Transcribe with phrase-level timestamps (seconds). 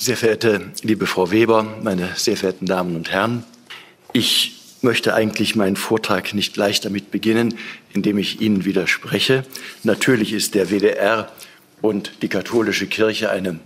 [0.00, 3.42] Sehr verehrte liebe Frau Weber, meine sehr verehrten Damen und Herren,
[4.12, 7.58] ich möchte eigentlich meinen Vortrag nicht gleich damit beginnen,
[7.92, 9.42] indem ich Ihnen widerspreche.
[9.82, 11.32] Natürlich ist der WDR
[11.82, 13.58] und die katholische Kirche eine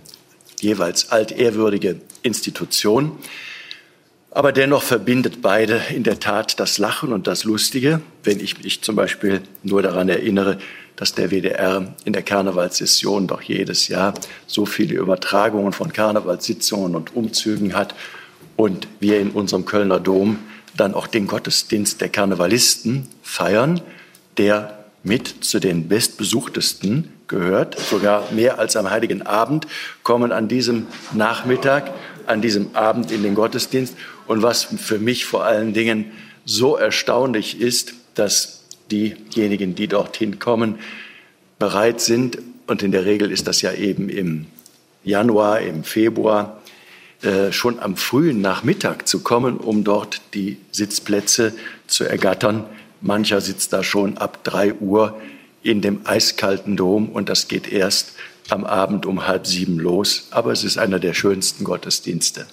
[0.59, 3.11] jeweils altehrwürdige Institution.
[4.31, 8.81] Aber dennoch verbindet beide in der Tat das Lachen und das Lustige, wenn ich mich
[8.81, 10.57] zum Beispiel nur daran erinnere,
[10.95, 14.13] dass der WDR in der Karnevalssession doch jedes Jahr
[14.47, 17.95] so viele Übertragungen von Karnevalssitzungen und Umzügen hat
[18.55, 20.39] und wir in unserem Kölner Dom
[20.77, 23.81] dann auch den Gottesdienst der Karnevalisten feiern,
[24.37, 27.77] der mit zu den bestbesuchtesten gehört.
[27.79, 29.67] Sogar mehr als am Heiligen Abend
[30.01, 31.91] kommen an diesem Nachmittag,
[32.25, 33.95] an diesem Abend in den Gottesdienst.
[34.27, 36.11] Und was für mich vor allen Dingen
[36.45, 38.52] so erstaunlich ist, dass
[38.93, 40.79] diejenigen, die dorthin kommen,
[41.59, 44.45] bereit sind, und in der Regel ist das ja eben im
[45.03, 46.61] Januar, im Februar,
[47.21, 51.53] äh, schon am frühen Nachmittag zu kommen, um dort die Sitzplätze
[51.87, 52.65] zu ergattern.
[53.01, 55.19] Mancher sitzt da schon ab drei Uhr
[55.61, 58.13] in dem eiskalten Dom und das geht erst
[58.49, 60.27] am Abend um halb sieben los.
[60.31, 62.45] Aber es ist einer der schönsten Gottesdienste.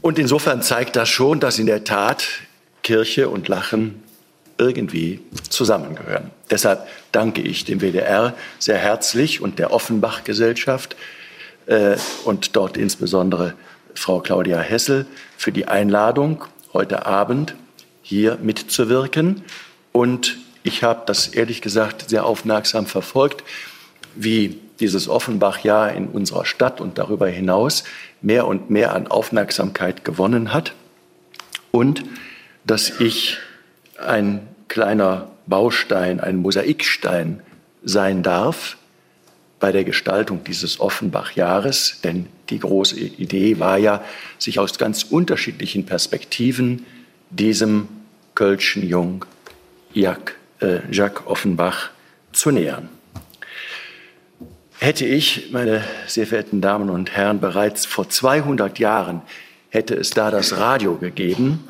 [0.00, 2.26] Und insofern zeigt das schon, dass in der Tat
[2.82, 4.02] Kirche und Lachen
[4.58, 6.30] irgendwie zusammengehören.
[6.50, 10.96] Deshalb danke ich dem WDR sehr herzlich und der Offenbach-Gesellschaft
[11.66, 13.54] äh, und dort insbesondere
[13.94, 17.54] Frau Claudia Hessel für die Einladung, heute Abend
[18.02, 19.42] hier mitzuwirken.
[19.92, 23.44] Und ich habe das ehrlich gesagt sehr aufmerksam verfolgt,
[24.14, 27.84] wie dieses Offenbach-Jahr in unserer Stadt und darüber hinaus
[28.22, 30.72] mehr und mehr an Aufmerksamkeit gewonnen hat.
[31.70, 32.04] Und
[32.64, 33.38] dass ich
[33.98, 37.40] ein kleiner Baustein, ein Mosaikstein
[37.82, 38.76] sein darf
[39.60, 44.04] bei der Gestaltung dieses Offenbach-Jahres, denn die große Idee war ja,
[44.38, 46.84] sich aus ganz unterschiedlichen Perspektiven
[47.30, 47.88] diesem
[48.34, 49.24] Kölschen Jung
[49.92, 51.90] Jacques, äh, Jacques Offenbach
[52.32, 52.88] zu nähern.
[54.78, 59.22] Hätte ich, meine sehr verehrten Damen und Herren, bereits vor 200 Jahren
[59.70, 61.64] hätte es da das Radio gegeben,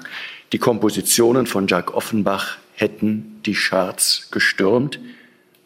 [0.55, 5.01] die Kompositionen von Jacques Offenbach hätten die Charts gestürmt,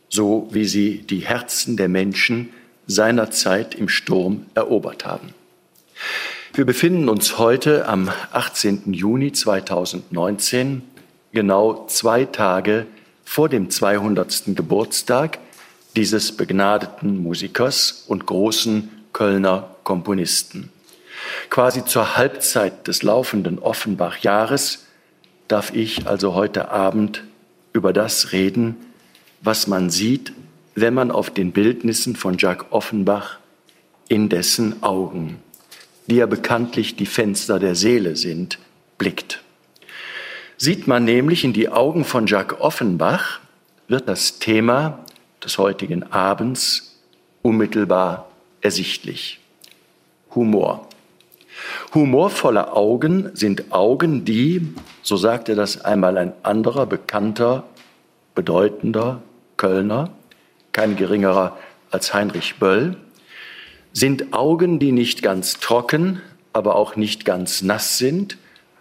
[0.09, 2.55] so wie sie die Herzen der Menschen
[2.87, 5.35] seinerzeit im Sturm erobert haben.
[6.55, 8.95] Wir befinden uns heute am 18.
[8.95, 10.81] Juni 2019,
[11.33, 12.87] genau zwei Tage
[13.27, 14.57] vor dem 200.
[14.57, 15.39] Geburtstag
[15.97, 20.71] dieses begnadeten Musikers und großen Kölner Komponisten.
[21.51, 24.87] Quasi zur Halbzeit des laufenden Offenbach-Jahres
[25.49, 27.25] darf ich also heute Abend
[27.73, 28.77] über das reden,
[29.41, 30.33] was man sieht,
[30.75, 33.39] wenn man auf den Bildnissen von Jacques Offenbach
[34.09, 35.41] in dessen Augen,
[36.07, 38.59] die ja bekanntlich die Fenster der Seele sind,
[38.97, 39.43] blickt.
[40.57, 43.41] Sieht man nämlich in die Augen von Jacques Offenbach,
[43.87, 45.05] wird das Thema
[45.43, 47.01] des heutigen Abends
[47.43, 49.41] unmittelbar ersichtlich.
[50.35, 50.89] Humor.
[51.95, 57.65] Humorvolle Augen sind Augen, die, so sagte das einmal ein anderer bekannter,
[58.35, 59.23] bedeutender
[59.57, 60.11] Kölner,
[60.73, 61.57] kein geringerer
[61.91, 62.97] als Heinrich Böll,
[63.93, 68.39] sind Augen, die nicht ganz trocken, aber auch nicht ganz nass sind,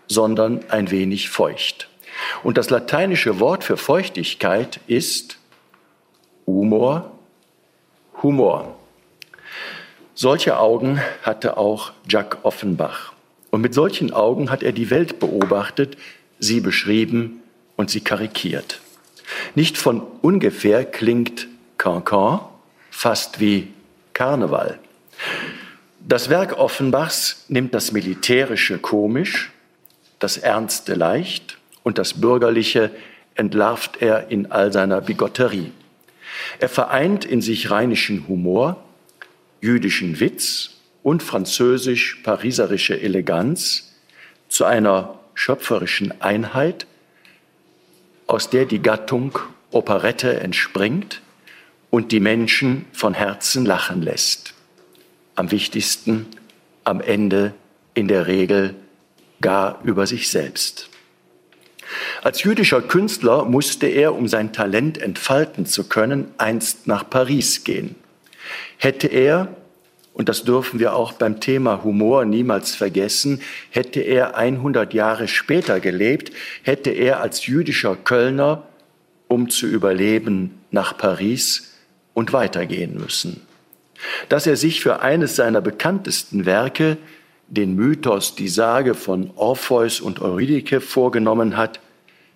[0.08, 1.90] sondern ein wenig feucht.
[2.44, 5.38] Und das lateinische Wort für Feuchtigkeit ist
[6.46, 7.12] Humor,
[8.22, 8.77] Humor.
[10.20, 13.14] Solche Augen hatte auch Jacques Offenbach.
[13.52, 15.96] Und mit solchen Augen hat er die Welt beobachtet,
[16.40, 17.44] sie beschrieben
[17.76, 18.82] und sie karikiert.
[19.54, 22.40] Nicht von ungefähr klingt Cancan
[22.90, 23.68] fast wie
[24.14, 24.80] Karneval.
[26.00, 29.52] Das Werk Offenbachs nimmt das Militärische komisch,
[30.18, 32.90] das Ernste leicht und das Bürgerliche
[33.36, 35.72] entlarvt er in all seiner Bigotterie.
[36.58, 38.84] Er vereint in sich rheinischen Humor,
[39.62, 40.72] jüdischen Witz
[41.04, 43.94] und französisch-pariserische Eleganz
[44.50, 46.88] zu einer schöpferischen Einheit,
[48.28, 49.40] aus der die Gattung
[49.72, 51.22] Operette entspringt
[51.90, 54.54] und die Menschen von Herzen lachen lässt.
[55.36, 56.26] Am wichtigsten
[56.84, 57.54] am Ende
[57.94, 58.76] in der Regel
[59.42, 60.90] gar über sich selbst.
[62.22, 67.96] Als jüdischer Künstler musste er, um sein Talent entfalten zu können, einst nach Paris gehen.
[68.78, 69.56] Hätte er,
[70.14, 75.80] und das dürfen wir auch beim Thema Humor niemals vergessen, hätte er 100 Jahre später
[75.80, 76.32] gelebt,
[76.64, 78.64] hätte er als jüdischer Kölner,
[79.28, 81.74] um zu überleben, nach Paris
[82.14, 83.42] und weitergehen müssen.
[84.30, 86.98] Dass er sich für eines seiner bekanntesten Werke,
[87.48, 91.80] den Mythos, die Sage von Orpheus und Eurydike vorgenommen hat,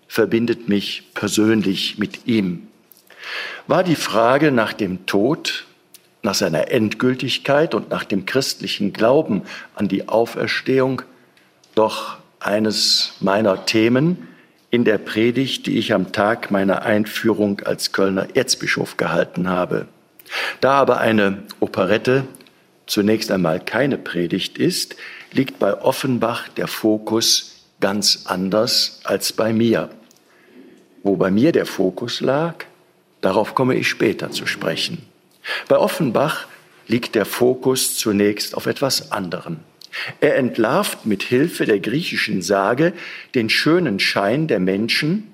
[0.07, 2.67] verbindet mich persönlich mit ihm.
[3.67, 5.65] War die Frage nach dem Tod,
[6.23, 9.43] nach seiner Endgültigkeit und nach dem christlichen Glauben
[9.75, 11.01] an die Auferstehung
[11.75, 14.27] doch eines meiner Themen
[14.69, 19.87] in der Predigt, die ich am Tag meiner Einführung als Kölner Erzbischof gehalten habe.
[20.61, 22.23] Da aber eine Operette
[22.85, 24.95] zunächst einmal keine Predigt ist,
[25.31, 29.89] liegt bei Offenbach der Fokus ganz anders als bei mir.
[31.03, 32.65] Wo bei mir der Fokus lag,
[33.21, 35.10] darauf komme ich später zu sprechen.
[35.67, 36.47] Bei Offenbach
[36.87, 39.57] liegt der Fokus zunächst auf etwas anderem.
[40.19, 42.93] Er entlarvt mit Hilfe der griechischen Sage
[43.35, 45.31] den schönen Schein der Menschen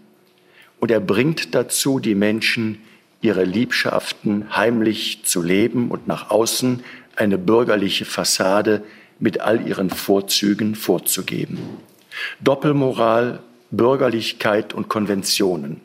[0.79, 2.81] und er bringt dazu die Menschen,
[3.21, 6.83] ihre Liebschaften heimlich zu leben und nach außen
[7.15, 8.83] eine bürgerliche Fassade
[9.19, 11.57] mit all ihren Vorzügen vorzugeben.
[12.39, 13.39] Doppelmoral,
[13.71, 15.81] Bürgerlichkeit und Konventionen.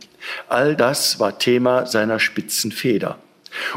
[0.48, 3.18] All das war Thema seiner spitzen Feder.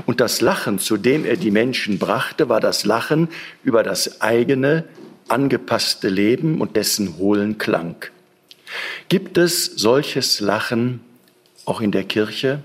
[0.05, 3.29] Und das Lachen, zu dem er die Menschen brachte, war das Lachen
[3.63, 4.85] über das eigene,
[5.27, 7.95] angepasste Leben und dessen hohlen Klang.
[9.09, 11.01] Gibt es solches Lachen
[11.65, 12.63] auch in der Kirche?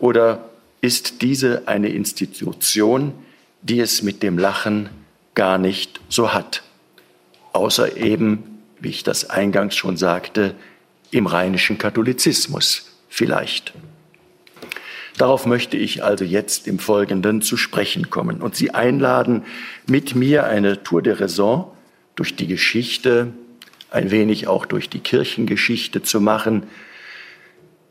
[0.00, 0.48] Oder
[0.80, 3.14] ist diese eine Institution,
[3.62, 4.88] die es mit dem Lachen
[5.34, 6.62] gar nicht so hat?
[7.52, 10.54] Außer eben, wie ich das eingangs schon sagte,
[11.10, 13.72] im rheinischen Katholizismus vielleicht.
[15.18, 19.42] Darauf möchte ich also jetzt im Folgenden zu sprechen kommen und Sie einladen,
[19.88, 21.72] mit mir eine Tour de Raison
[22.14, 23.32] durch die Geschichte,
[23.90, 26.68] ein wenig auch durch die Kirchengeschichte zu machen.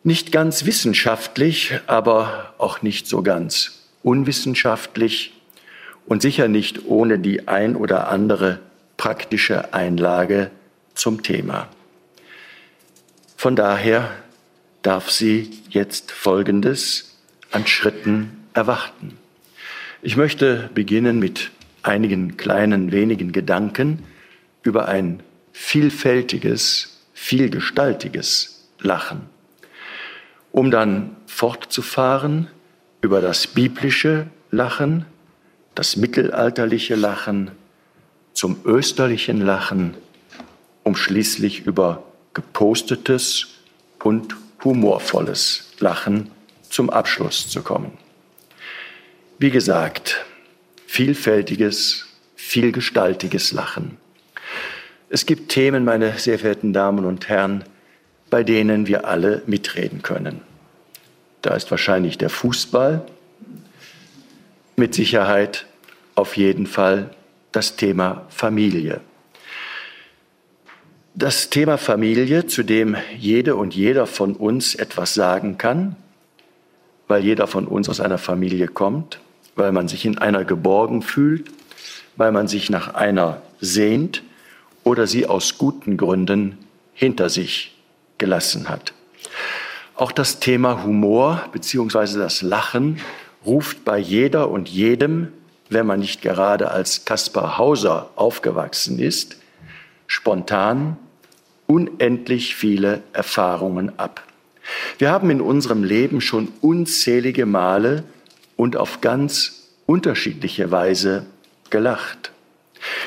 [0.04, 5.34] Nicht ganz wissenschaftlich, aber auch nicht so ganz unwissenschaftlich
[6.06, 8.62] und sicher nicht ohne die ein oder andere
[8.96, 10.50] praktische Einlage
[10.94, 11.68] zum Thema.
[13.36, 14.12] Von daher
[14.82, 17.07] darf sie jetzt Folgendes
[17.52, 19.18] an Schritten erwarten.
[20.02, 21.52] Ich möchte beginnen mit
[21.82, 24.04] einigen kleinen, wenigen Gedanken
[24.64, 25.22] über ein
[25.54, 29.22] vielfältiges, vielgestaltiges Lachen,
[30.52, 32.48] um dann fortzufahren
[33.02, 35.06] über das biblische Lachen,
[35.76, 37.52] das mittelalterliche Lachen,
[38.34, 39.96] zum österlichen Lachen,
[40.84, 42.04] um schließlich über
[42.34, 43.48] gepostetes
[44.04, 46.30] und humorvolles Lachen
[46.70, 47.98] zum Abschluss zu kommen.
[49.40, 50.26] Wie gesagt,
[50.86, 53.98] vielfältiges, vielgestaltiges Lachen.
[55.10, 57.64] Es gibt Themen, meine sehr verehrten Damen und Herren,
[58.30, 60.42] bei denen wir alle mitreden können.
[61.42, 63.06] Da ist wahrscheinlich der Fußball,
[64.76, 65.66] mit Sicherheit
[66.16, 67.10] auf jeden Fall
[67.52, 69.02] das Thema Familie.
[71.16, 75.96] Das Thema Familie, zu dem jede und jeder von uns etwas sagen kann,
[77.08, 79.20] weil jeder von uns aus einer Familie kommt,
[79.56, 81.50] weil man sich in einer geborgen fühlt,
[82.16, 84.24] weil man sich nach einer sehnt
[84.84, 86.58] oder sie aus guten Gründen
[86.94, 87.76] hinter sich
[88.18, 88.94] gelassen hat.
[89.96, 92.20] Auch das Thema Humor bzw.
[92.20, 93.00] das Lachen
[93.46, 95.30] ruft bei jeder und jedem,
[95.70, 99.38] wenn man nicht gerade als Kaspar Hauser aufgewachsen ist,
[100.06, 100.98] spontan
[101.66, 104.24] unendlich viele Erfahrungen ab.
[104.98, 108.04] Wir haben in unserem Leben schon unzählige Male
[108.56, 111.26] und auf ganz unterschiedliche Weise
[111.70, 112.32] gelacht.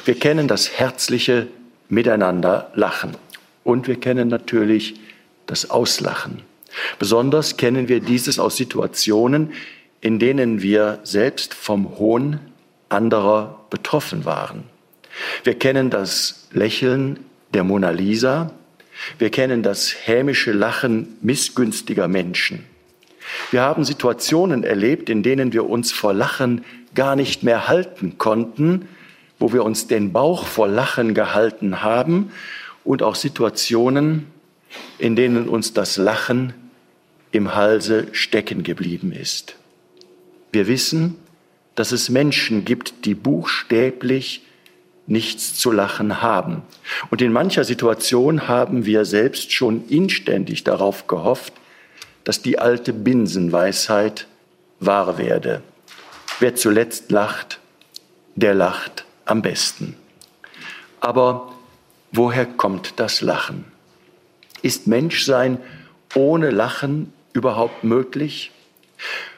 [0.04, 1.48] Wir kennen das herzliche
[1.88, 3.16] Miteinander lachen
[3.64, 5.00] und wir kennen natürlich
[5.46, 6.42] das Auslachen.
[6.98, 9.52] Besonders kennen wir dieses aus Situationen,
[10.00, 12.40] in denen wir selbst vom Hohn
[12.88, 14.64] anderer betroffen waren.
[15.44, 17.20] Wir kennen das Lächeln
[17.52, 18.52] der Mona Lisa,
[19.18, 22.64] wir kennen das hämische Lachen missgünstiger Menschen.
[23.50, 26.64] Wir haben Situationen erlebt, in denen wir uns vor Lachen
[26.94, 28.88] gar nicht mehr halten konnten,
[29.38, 32.32] wo wir uns den Bauch vor Lachen gehalten haben
[32.84, 34.26] und auch Situationen,
[34.98, 36.54] in denen uns das Lachen
[37.32, 39.56] im Halse stecken geblieben ist.
[40.52, 41.16] Wir wissen,
[41.74, 44.42] dass es Menschen gibt, die buchstäblich
[45.06, 46.62] nichts zu lachen haben.
[47.10, 51.52] Und in mancher Situation haben wir selbst schon inständig darauf gehofft,
[52.24, 54.26] dass die alte Binsenweisheit
[54.78, 55.62] wahr werde.
[56.38, 57.58] Wer zuletzt lacht,
[58.34, 59.96] der lacht am besten.
[61.00, 61.52] Aber
[62.12, 63.64] woher kommt das Lachen?
[64.62, 65.58] Ist Menschsein
[66.14, 68.52] ohne Lachen überhaupt möglich?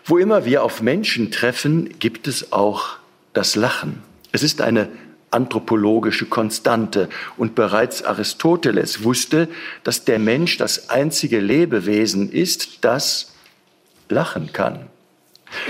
[0.05, 2.97] Wo immer wir auf Menschen treffen, gibt es auch
[3.33, 4.03] das Lachen.
[4.33, 4.89] Es ist eine
[5.33, 7.09] anthropologische Konstante.
[7.37, 9.49] Und bereits Aristoteles wusste,
[9.85, 13.33] dass der Mensch das einzige Lebewesen ist, das
[14.09, 14.87] lachen kann.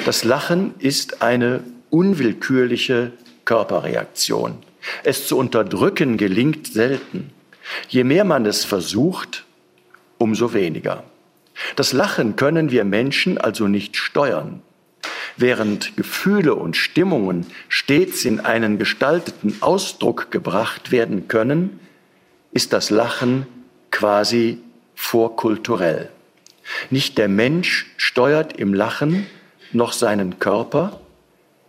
[0.05, 3.13] Das Lachen ist eine unwillkürliche
[3.45, 4.59] Körperreaktion.
[5.05, 7.31] Es zu unterdrücken gelingt selten.
[7.89, 9.45] Je mehr man es versucht,
[10.19, 11.05] umso weniger.
[11.77, 14.63] Das Lachen können wir Menschen also nicht steuern.
[15.37, 21.81] Während Gefühle und Stimmungen stets in einen gestalteten Ausdruck gebracht werden können,
[22.53, 23.47] ist das Lachen
[23.91, 24.59] quasi
[24.95, 26.11] vorkulturell.
[26.91, 29.27] Nicht der Mensch steuert im Lachen
[29.73, 31.01] noch seinen Körper,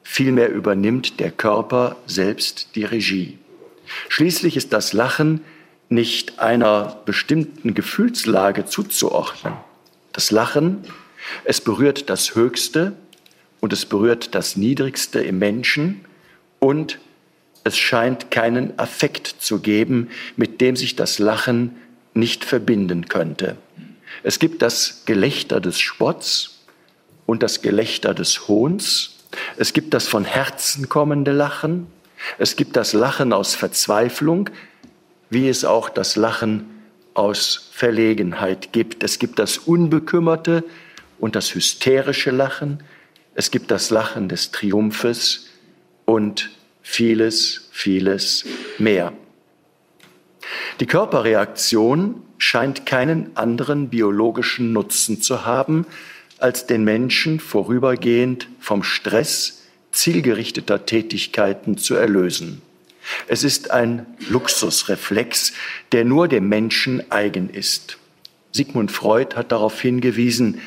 [0.04, 3.40] vielmehr übernimmt der Körper selbst die Regie.
[4.10, 5.42] Schließlich ist das Lachen
[5.90, 9.54] nicht einer bestimmten Gefühlslage zuzuordnen.
[10.12, 10.84] Das Lachen,
[11.44, 12.94] es berührt das Höchste
[13.64, 16.04] und es berührt das Niedrigste im Menschen
[16.60, 17.00] und
[17.64, 21.74] es scheint keinen Affekt zu geben, mit dem sich das Lachen
[22.14, 23.56] nicht verbinden könnte.
[24.22, 26.60] Es gibt das Gelächter des Spotts
[27.26, 29.20] und das Gelächter des Hohns.
[29.56, 31.88] Es gibt das von Herzen kommende Lachen.
[32.40, 34.50] Es gibt das Lachen aus Verzweiflung,
[35.30, 36.66] wie es auch das Lachen
[37.14, 39.04] aus Verlegenheit gibt.
[39.04, 40.66] Es gibt das unbekümmerte
[41.18, 42.84] und das hysterische Lachen.
[43.36, 45.48] Es gibt das Lachen des Triumphes
[46.06, 48.46] und vieles, vieles
[48.78, 49.14] mehr.
[50.80, 55.86] Die Körperreaktion scheint keinen anderen biologischen Nutzen zu haben,
[56.38, 62.62] als den Menschen vorübergehend vom Stress zielgerichteter Tätigkeiten zu erlösen.
[63.28, 65.54] Es ist ein Luxusreflex,
[65.92, 67.98] der nur dem Menschen eigen ist.
[68.52, 70.60] Sigmund Freud hat darauf hingewiesen,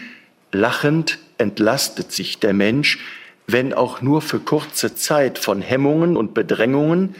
[0.52, 2.98] lachend entlastet sich der Mensch,
[3.46, 7.14] wenn auch nur für kurze Zeit von Hemmungen und Bedrängungen,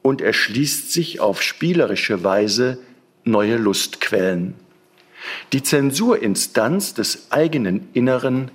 [0.00, 2.78] und erschließt sich auf spielerische Weise
[3.24, 4.54] neue Lustquellen.
[5.52, 8.50] Die Zensurinstanz des eigenen Inneren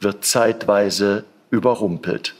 [0.00, 2.34] wird zeitweise überrumpelt.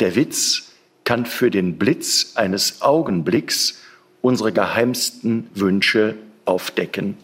[0.00, 0.72] Der Witz
[1.04, 3.80] kann für den Blitz eines Augenblicks
[4.20, 7.16] unsere geheimsten Wünsche aufdecken.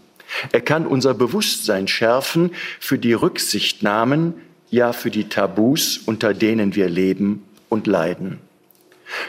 [0.52, 4.34] Er kann unser Bewusstsein schärfen für die Rücksichtnahmen,
[4.70, 8.38] ja für die Tabus, unter denen wir leben und leiden.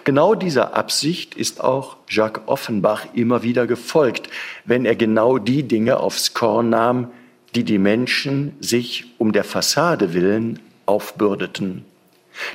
[0.06, 4.30] Genau dieser Absicht ist auch Jacques Offenbach immer wieder gefolgt,
[4.66, 7.10] wenn er genau die Dinge aufs Korn nahm,
[7.56, 11.86] die die Menschen sich um der Fassade willen aufbürdeten.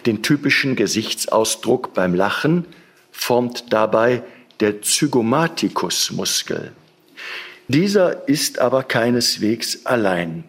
[0.07, 2.65] Den typischen Gesichtsausdruck beim Lachen
[3.13, 4.23] formt dabei
[4.61, 6.73] der Zygomaticus-Muskel.
[7.69, 10.45] Dieser ist aber keineswegs allein.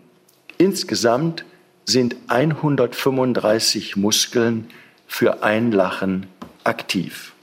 [0.57, 1.43] Insgesamt
[1.83, 4.69] sind 135 Muskeln
[5.05, 6.27] für ein Lachen
[6.63, 7.33] aktiv.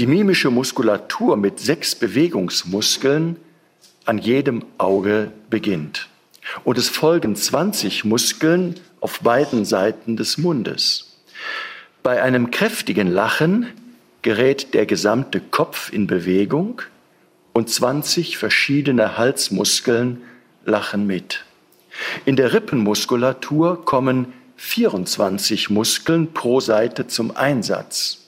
[0.00, 3.36] Die mimische Muskulatur mit sechs Bewegungsmuskeln
[4.06, 6.08] an jedem Auge beginnt.
[6.64, 11.16] Und es folgen 20 Muskeln auf beiden Seiten des Mundes.
[12.02, 13.68] Bei einem kräftigen Lachen
[14.22, 16.82] gerät der gesamte Kopf in Bewegung
[17.56, 20.20] und 20 verschiedene Halsmuskeln
[20.66, 21.46] lachen mit.
[22.26, 28.18] In der Rippenmuskulatur kommen 24 Muskeln pro Seite zum Einsatz.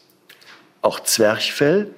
[0.80, 1.90] Auch Zwerchfell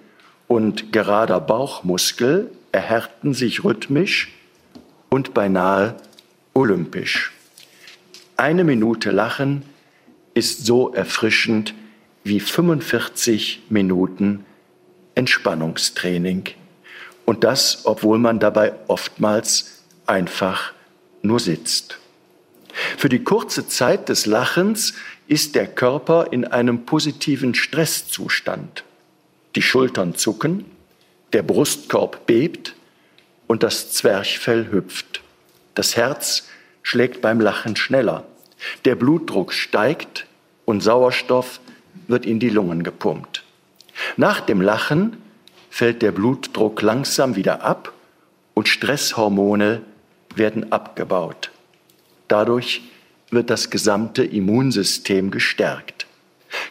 [0.48, 4.32] und gerader Bauchmuskel erhärten sich rhythmisch
[5.08, 5.94] und beinahe
[6.52, 7.30] olympisch.
[8.36, 9.62] Eine Minute Lachen
[10.34, 11.74] ist so erfrischend
[12.24, 14.44] wie 45 Minuten
[15.14, 16.54] Entspannungstraining.
[17.30, 20.72] Und das, obwohl man dabei oftmals einfach
[21.22, 22.00] nur sitzt.
[22.98, 24.94] Für die kurze Zeit des Lachens
[25.28, 28.82] ist der Körper in einem positiven Stresszustand.
[29.54, 30.64] Die Schultern zucken,
[31.32, 32.74] der Brustkorb bebt
[33.46, 35.20] und das Zwerchfell hüpft.
[35.76, 36.48] Das Herz
[36.82, 38.24] schlägt beim Lachen schneller.
[38.84, 40.26] Der Blutdruck steigt
[40.64, 41.60] und Sauerstoff
[42.08, 43.44] wird in die Lungen gepumpt.
[44.16, 45.19] Nach dem Lachen
[45.70, 47.92] fällt der Blutdruck langsam wieder ab
[48.54, 49.82] und Stresshormone
[50.34, 51.50] werden abgebaut.
[52.28, 52.82] Dadurch
[53.30, 56.06] wird das gesamte Immunsystem gestärkt.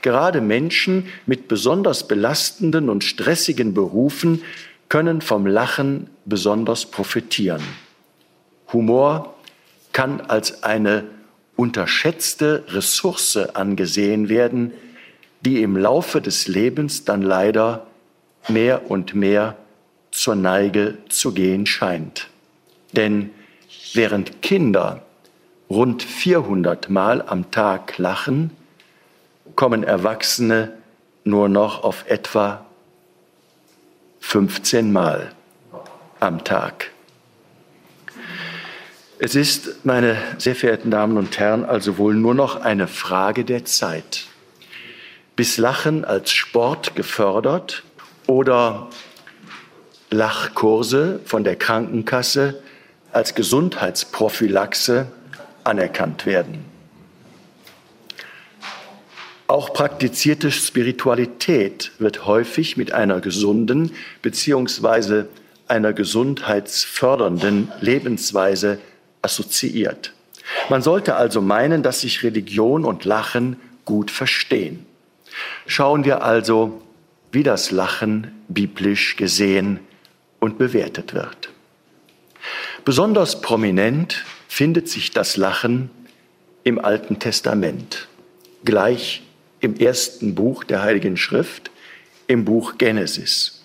[0.02, 4.44] Gerade Menschen mit besonders belastenden und stressigen Berufen
[4.90, 7.62] können vom Lachen besonders profitieren.
[8.74, 9.36] Humor
[9.94, 11.06] kann als eine
[11.56, 14.74] unterschätzte Ressource angesehen werden,
[15.42, 17.88] die im Laufe des Lebens dann leider
[18.48, 19.56] mehr und mehr
[20.12, 22.28] zur Neige zu gehen scheint.
[22.94, 23.32] Denn
[23.94, 25.04] während Kinder
[25.70, 28.52] rund 400 Mal am Tag lachen,
[29.56, 30.74] kommen Erwachsene
[31.24, 32.66] nur noch auf etwa
[34.22, 35.32] 15 Mal
[36.20, 36.92] am Tag.
[39.20, 43.66] Es ist, meine sehr verehrten Damen und Herren, also wohl nur noch eine Frage der
[43.66, 44.28] Zeit,
[45.36, 47.84] bis Lachen als Sport gefördert
[48.30, 48.90] oder
[50.12, 52.62] Lachkurse von der Krankenkasse
[53.12, 55.08] als Gesundheitsprophylaxe
[55.64, 56.64] anerkannt werden.
[59.48, 65.24] Auch praktizierte Spiritualität wird häufig mit einer gesunden bzw.
[65.68, 68.78] einer gesundheitsfördernden Lebensweise
[69.24, 70.14] assoziiert.
[70.70, 74.86] Man sollte also meinen, dass sich Religion und Lachen gut verstehen.
[75.66, 76.84] Schauen wir also,
[77.32, 79.80] wie das Lachen biblisch gesehen
[80.40, 81.50] und bewertet wird.
[82.86, 85.90] Besonders prominent findet sich das Lachen
[86.64, 88.08] im Alten Testament,
[88.64, 89.22] gleich
[89.60, 91.72] im ersten Buch der Heiligen Schrift,
[92.28, 93.64] im Buch Genesis.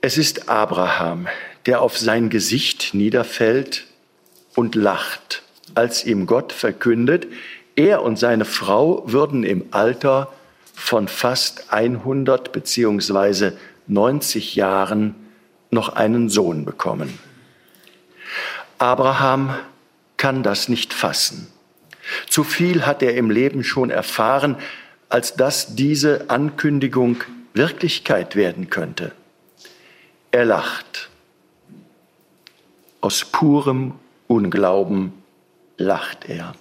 [0.00, 1.28] Es ist Abraham,
[1.66, 3.86] der auf sein Gesicht niederfällt
[4.54, 5.42] und lacht,
[5.74, 7.26] als ihm Gott verkündet,
[7.76, 10.32] er und seine Frau würden im Alter
[10.80, 13.56] von fast 100 beziehungsweise
[13.86, 15.14] 90 Jahren
[15.70, 17.18] noch einen Sohn bekommen.
[18.78, 19.54] Abraham
[20.16, 21.46] kann das nicht fassen.
[22.28, 24.56] Zu viel hat er im Leben schon erfahren,
[25.10, 27.22] als dass diese Ankündigung
[27.52, 29.12] Wirklichkeit werden könnte.
[30.32, 31.10] Er lacht.
[33.00, 33.94] Aus purem
[34.28, 35.12] Unglauben
[35.76, 36.54] lacht er.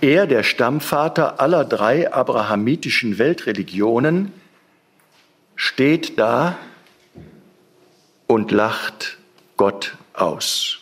[0.00, 4.32] Er, der Stammvater aller drei abrahamitischen Weltreligionen,
[5.56, 6.58] steht da
[8.26, 9.18] und lacht
[9.56, 10.78] Gott aus.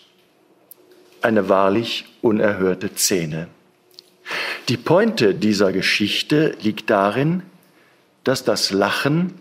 [1.23, 3.49] Eine wahrlich unerhörte Szene.
[4.69, 7.43] Die Pointe dieser Geschichte liegt darin,
[8.25, 9.35] dass das Lachen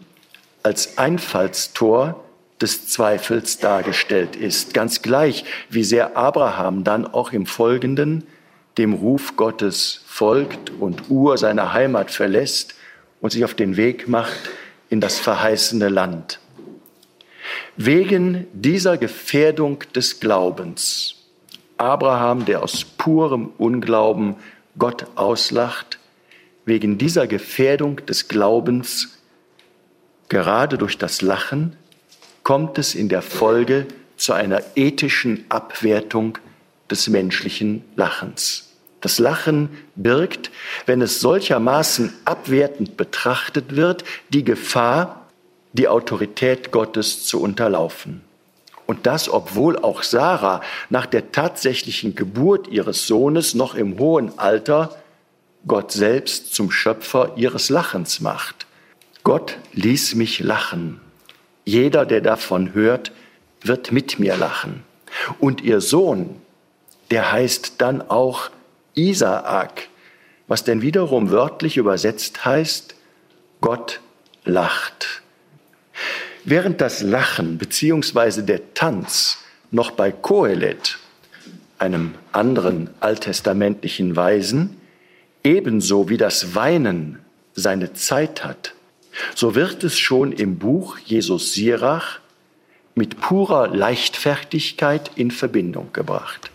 [0.62, 2.24] als Einfallstor
[2.62, 8.26] des Zweifels dargestellt ist, ganz gleich, wie sehr Abraham dann auch im Folgenden
[8.78, 12.76] dem Ruf Gottes folgt und Ur seiner Heimat verlässt
[13.22, 14.50] und sich auf den Weg macht
[14.90, 16.40] in das verheißene Land.
[17.76, 21.16] Wegen dieser Gefährdung des Glaubens,
[21.78, 24.36] Abraham, der aus purem Unglauben
[24.78, 26.00] Gott auslacht,
[26.66, 29.20] wegen dieser Gefährdung des Glaubens,
[30.30, 31.76] gerade durch das Lachen,
[32.44, 36.38] kommt es in der Folge zu einer ethischen Abwertung
[36.90, 38.70] des menschlichen Lachens.
[39.02, 40.50] Das Lachen birgt,
[40.86, 45.28] wenn es solchermaßen abwertend betrachtet wird, die Gefahr,
[45.74, 48.22] die Autorität Gottes zu unterlaufen.
[48.86, 54.96] Und das, obwohl auch Sarah nach der tatsächlichen Geburt ihres Sohnes noch im hohen Alter
[55.68, 58.68] Gott selbst zum Schöpfer ihres Lachens macht.
[59.24, 61.00] Gott ließ mich lachen.
[61.66, 63.12] Jeder, der davon hört,
[63.62, 64.84] wird mit mir lachen.
[65.40, 66.42] Und ihr Sohn,
[67.14, 68.50] der heißt dann auch
[68.96, 69.88] Isaak,
[70.48, 72.96] was denn wiederum wörtlich übersetzt heißt,
[73.62, 74.02] Gott
[74.46, 75.22] lacht.
[76.44, 79.38] Während das Lachen beziehungsweise der Tanz
[79.70, 80.98] noch bei Kohelet,
[81.78, 84.82] einem anderen alttestamentlichen Weisen,
[85.44, 87.20] ebenso wie das Weinen
[87.54, 88.74] seine Zeit hat,
[89.36, 92.22] so wird es schon im Buch Jesus Sirach
[92.96, 96.50] mit purer Leichtfertigkeit in Verbindung gebracht.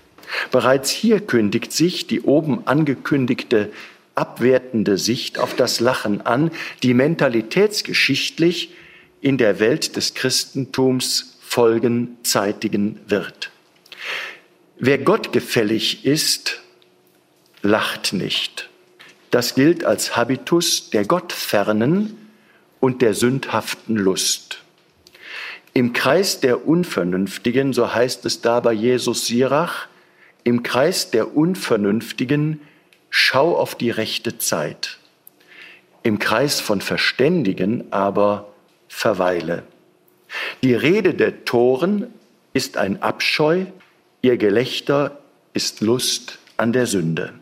[0.51, 3.71] Bereits hier kündigt sich die oben angekündigte
[4.15, 6.51] abwertende Sicht auf das Lachen an,
[6.83, 8.75] die mentalitätsgeschichtlich
[9.21, 13.51] in der Welt des Christentums Folgen zeitigen wird.
[14.79, 16.61] Wer gottgefällig ist,
[17.63, 18.69] lacht nicht.
[19.31, 22.17] Das gilt als Habitus der Gottfernen
[22.81, 24.63] und der sündhaften Lust.
[25.75, 29.89] Im Kreis der Unvernünftigen, so heißt es da bei Jesus Sirach,
[30.49, 32.63] im Kreis der Unvernünftigen
[33.11, 34.97] schau auf die rechte Zeit.
[36.03, 38.49] Im Kreis von Verständigen aber
[38.89, 39.65] verweile.
[40.63, 42.07] Die Rede der Toren
[42.55, 43.67] ist ein Abscheu,
[44.23, 45.19] ihr Gelächter
[45.53, 47.35] ist Lust an der Sünde.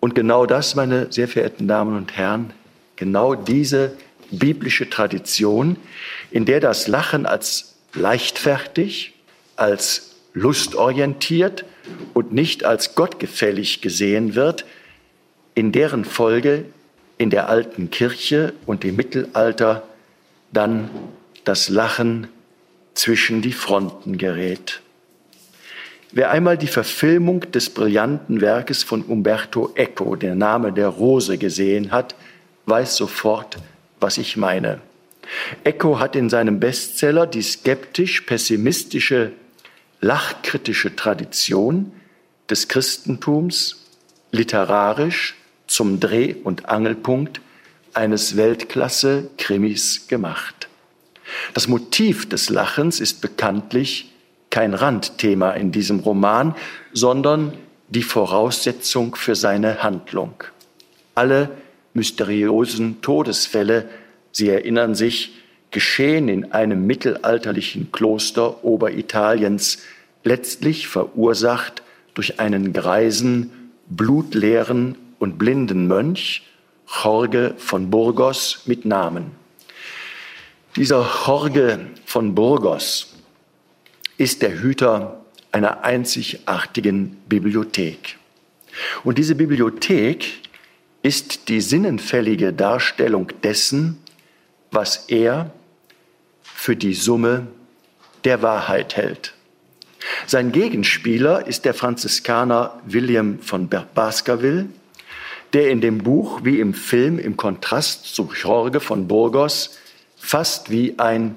[0.00, 2.54] Und genau das, meine sehr verehrten Damen und Herren,
[2.96, 3.92] genau diese
[4.30, 5.76] biblische Tradition,
[6.30, 9.12] in der das Lachen als leichtfertig,
[9.56, 11.66] als lustorientiert
[12.14, 14.64] und nicht als gottgefällig gesehen wird,
[15.54, 16.64] in deren Folge
[17.18, 19.82] in der alten Kirche und im Mittelalter
[20.52, 20.90] dann
[21.44, 22.28] das Lachen
[22.94, 24.80] zwischen die Fronten gerät.
[26.12, 31.92] Wer einmal die Verfilmung des brillanten Werkes von Umberto Eco, der Name der Rose, gesehen
[31.92, 32.16] hat,
[32.66, 33.58] weiß sofort,
[34.00, 34.80] was ich meine.
[35.62, 39.32] Eco hat in seinem Bestseller die skeptisch-pessimistische,
[40.00, 41.92] lachkritische Tradition
[42.48, 43.84] des Christentums
[44.32, 45.36] literarisch
[45.66, 47.40] zum Dreh- und Angelpunkt
[47.94, 50.68] eines Weltklasse-Krimis gemacht.
[51.54, 54.12] Das Motiv des Lachens ist bekanntlich
[54.50, 56.54] kein Randthema in diesem Roman,
[56.92, 57.52] sondern
[57.88, 60.34] die Voraussetzung für seine Handlung.
[61.14, 61.50] Alle
[61.94, 63.88] mysteriösen Todesfälle,
[64.32, 65.39] Sie erinnern sich,
[65.70, 69.78] geschehen in einem mittelalterlichen Kloster Oberitaliens,
[70.24, 71.82] letztlich verursacht
[72.14, 76.42] durch einen greisen, blutleeren und blinden Mönch,
[77.02, 79.30] Jorge von Burgos mit Namen.
[80.76, 83.14] Dieser Jorge von Burgos
[84.18, 88.18] ist der Hüter einer einzigartigen Bibliothek.
[89.02, 90.26] Und diese Bibliothek
[91.02, 93.98] ist die sinnenfällige Darstellung dessen,
[94.70, 95.52] was er
[96.60, 97.46] für die Summe
[98.24, 99.32] der Wahrheit hält.
[100.26, 104.66] Sein Gegenspieler ist der Franziskaner William von Baskerville,
[105.54, 109.78] der in dem Buch wie im Film im Kontrast zu Jorge von Burgos
[110.18, 111.36] fast wie ein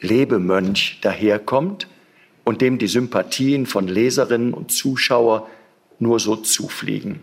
[0.00, 1.86] Lebemönch daherkommt,
[2.42, 5.48] und dem die Sympathien von Leserinnen und Zuschauer
[6.00, 7.22] nur so zufliegen.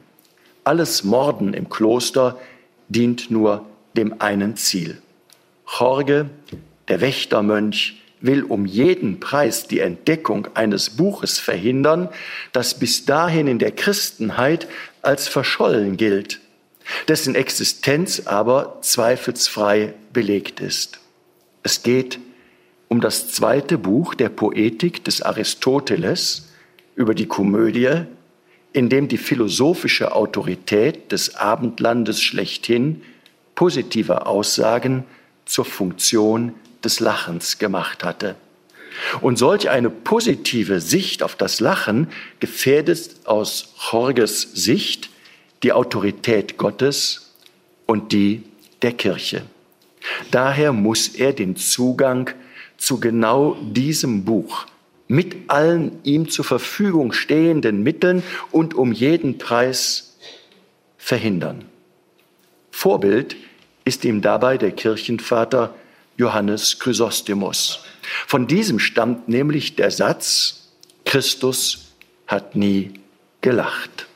[0.64, 2.40] Alles Morden im Kloster
[2.88, 3.66] dient nur
[3.98, 5.02] dem einen Ziel.
[5.68, 6.30] Jorge,
[6.94, 12.08] der Wächtermönch, will um jeden Preis die Entdeckung eines Buches verhindern,
[12.52, 14.68] das bis dahin in der Christenheit
[15.02, 16.40] als verschollen gilt,
[17.08, 21.00] dessen Existenz aber zweifelsfrei belegt ist.
[21.64, 22.20] Es geht
[22.90, 26.50] um das zweite Buch der Poetik des Aristoteles
[26.96, 28.04] über die Komödie,
[28.72, 33.02] in dem die philosophische Autorität des Abendlandes schlechthin
[33.56, 35.06] positive Aussagen
[35.46, 38.36] zur Funktion des Lachens gemacht hatte.
[39.22, 42.08] Und solch eine positive Sicht auf das Lachen
[42.40, 45.10] gefährdet aus Jorges Sicht
[45.64, 47.34] die Autorität Gottes
[47.86, 48.44] und die
[48.82, 49.44] der Kirche.
[50.32, 52.30] Daher muss er den Zugang
[52.78, 54.66] zu genau diesem Buch
[55.08, 60.18] mit allen ihm zur Verfügung stehenden Mitteln und um jeden Preis
[60.98, 61.66] verhindern.
[62.72, 63.36] Vorbild
[63.86, 65.76] ist ihm dabei der Kirchenvater
[66.18, 67.80] Johannes Chrysostomus.
[68.28, 70.70] Von diesem stammt nämlich der Satz,
[71.06, 71.94] Christus
[72.28, 72.94] hat nie
[73.42, 74.08] gelacht.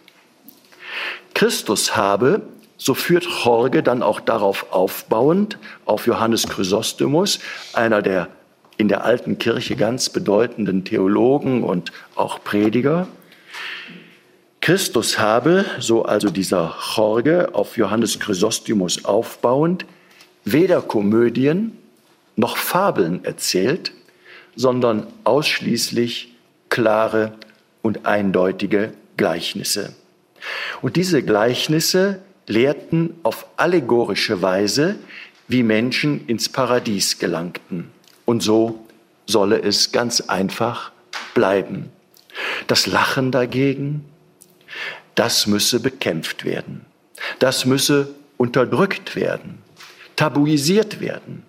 [1.34, 2.42] Christus habe,
[2.78, 7.40] so führt Jorge dann auch darauf aufbauend, auf Johannes Chrysostomus,
[7.74, 8.30] einer der
[8.78, 13.08] in der alten Kirche ganz bedeutenden Theologen und auch Prediger.
[14.62, 19.86] Christus habe, so also dieser Jorge auf Johannes Chrysostomus aufbauend,
[20.44, 21.78] weder Komödien
[22.38, 23.91] noch Fabeln erzählt,
[24.56, 26.34] sondern ausschließlich
[26.69, 27.34] klare
[27.82, 29.93] und eindeutige Gleichnisse.
[30.82, 34.95] Und diese Gleichnisse lehrten auf allegorische Weise,
[35.47, 37.91] wie Menschen ins Paradies gelangten.
[38.26, 38.86] Und so
[39.26, 40.91] solle es ganz einfach
[41.34, 41.89] bleiben.
[42.67, 44.06] Das Lachen dagegen,
[45.15, 46.86] das müsse bekämpft werden.
[47.39, 49.58] Das müsse unterdrückt werden,
[50.15, 51.47] tabuisiert werden.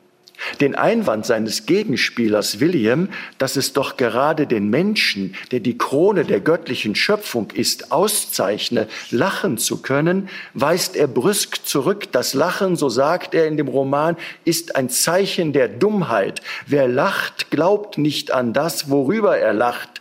[0.61, 6.41] Den Einwand seines Gegenspielers William, dass es doch gerade den Menschen, der die Krone der
[6.41, 12.13] göttlichen Schöpfung ist, auszeichne, lachen zu können, weist er brüsk zurück.
[12.13, 16.41] Das Lachen, so sagt er in dem Roman, ist ein Zeichen der Dummheit.
[16.67, 20.01] Wer lacht, glaubt nicht an das, worüber er lacht,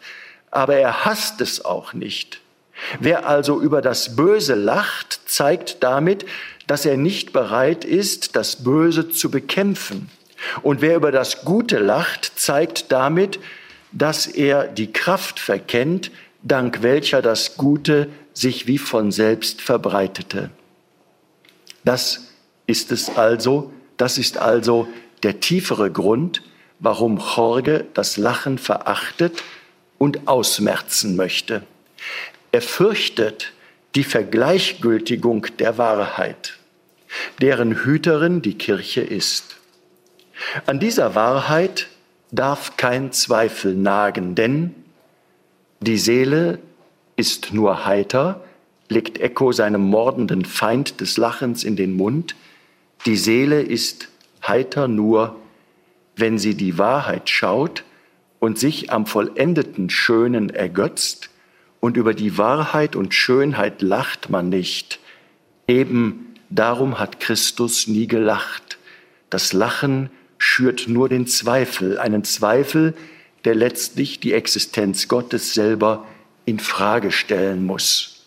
[0.51, 2.41] aber er hasst es auch nicht.
[2.99, 6.25] Wer also über das Böse lacht, zeigt damit,
[6.67, 10.09] dass er nicht bereit ist, das Böse zu bekämpfen.
[10.61, 13.39] Und wer über das Gute lacht, zeigt damit,
[13.91, 16.11] dass er die Kraft verkennt,
[16.43, 20.51] dank welcher das Gute sich wie von selbst verbreitete.
[21.83, 22.33] Das
[22.67, 24.87] ist es also, das ist also
[25.23, 26.43] der tiefere Grund,
[26.79, 29.43] warum Jorge das Lachen verachtet
[29.97, 31.63] und ausmerzen möchte.
[32.51, 33.53] Er fürchtet
[33.95, 36.57] die Vergleichgültigung der Wahrheit,
[37.41, 39.56] deren Hüterin die Kirche ist.
[40.65, 41.87] An dieser Wahrheit
[42.31, 44.75] darf kein Zweifel nagen, denn
[45.79, 46.59] die Seele
[47.15, 48.43] ist nur heiter,
[48.89, 52.35] legt Echo seinem mordenden Feind des Lachens in den Mund,
[53.05, 54.09] die Seele ist
[54.45, 55.35] heiter nur,
[56.15, 57.83] wenn sie die Wahrheit schaut
[58.39, 61.29] und sich am vollendeten Schönen ergötzt,
[61.79, 64.99] und über die Wahrheit und Schönheit lacht man nicht.
[65.67, 68.79] Eben darum hat Christus nie gelacht.
[69.29, 72.93] Das Lachen schürt nur den Zweifel, einen Zweifel,
[73.45, 76.05] der letztlich die Existenz Gottes selber
[76.45, 78.25] in Frage stellen muss.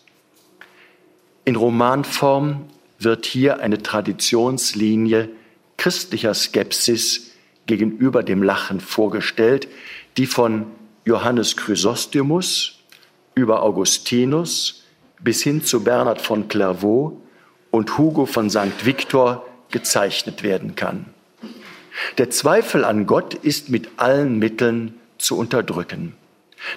[1.45, 2.65] In Romanform
[2.99, 5.29] wird hier eine Traditionslinie
[5.77, 7.31] christlicher Skepsis
[7.65, 9.67] gegenüber dem Lachen vorgestellt,
[10.17, 10.67] die von
[11.05, 12.79] Johannes Chrysostomus
[13.33, 14.83] über Augustinus
[15.19, 17.17] bis hin zu Bernhard von Clairvaux
[17.71, 18.85] und Hugo von St.
[18.85, 21.05] Victor gezeichnet werden kann.
[22.17, 26.13] Der Zweifel an Gott ist mit allen Mitteln zu unterdrücken.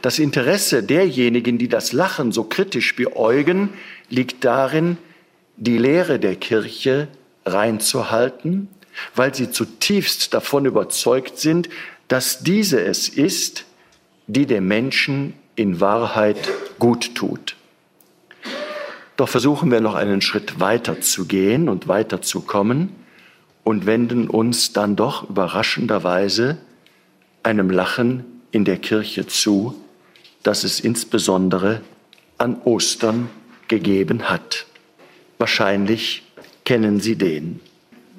[0.02, 3.70] Das Interesse derjenigen, die das Lachen so kritisch beäugen,
[4.08, 4.96] liegt darin,
[5.56, 7.08] die Lehre der Kirche
[7.44, 8.68] reinzuhalten,
[9.14, 11.68] weil sie zutiefst davon überzeugt sind,
[12.08, 13.66] dass diese es ist,
[14.26, 17.56] die dem Menschen in Wahrheit gut tut.
[19.16, 23.03] Doch versuchen wir noch einen Schritt weiter zu gehen und weiter zu kommen
[23.64, 26.58] und wenden uns dann doch überraschenderweise
[27.42, 29.74] einem Lachen in der Kirche zu,
[30.42, 31.80] das es insbesondere
[32.38, 33.30] an Ostern
[33.68, 34.66] gegeben hat.
[35.38, 36.22] Wahrscheinlich
[36.64, 37.60] kennen Sie den.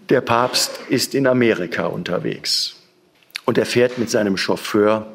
[0.10, 2.75] Der Papst ist in Amerika unterwegs
[3.45, 5.12] und er fährt mit seinem Chauffeur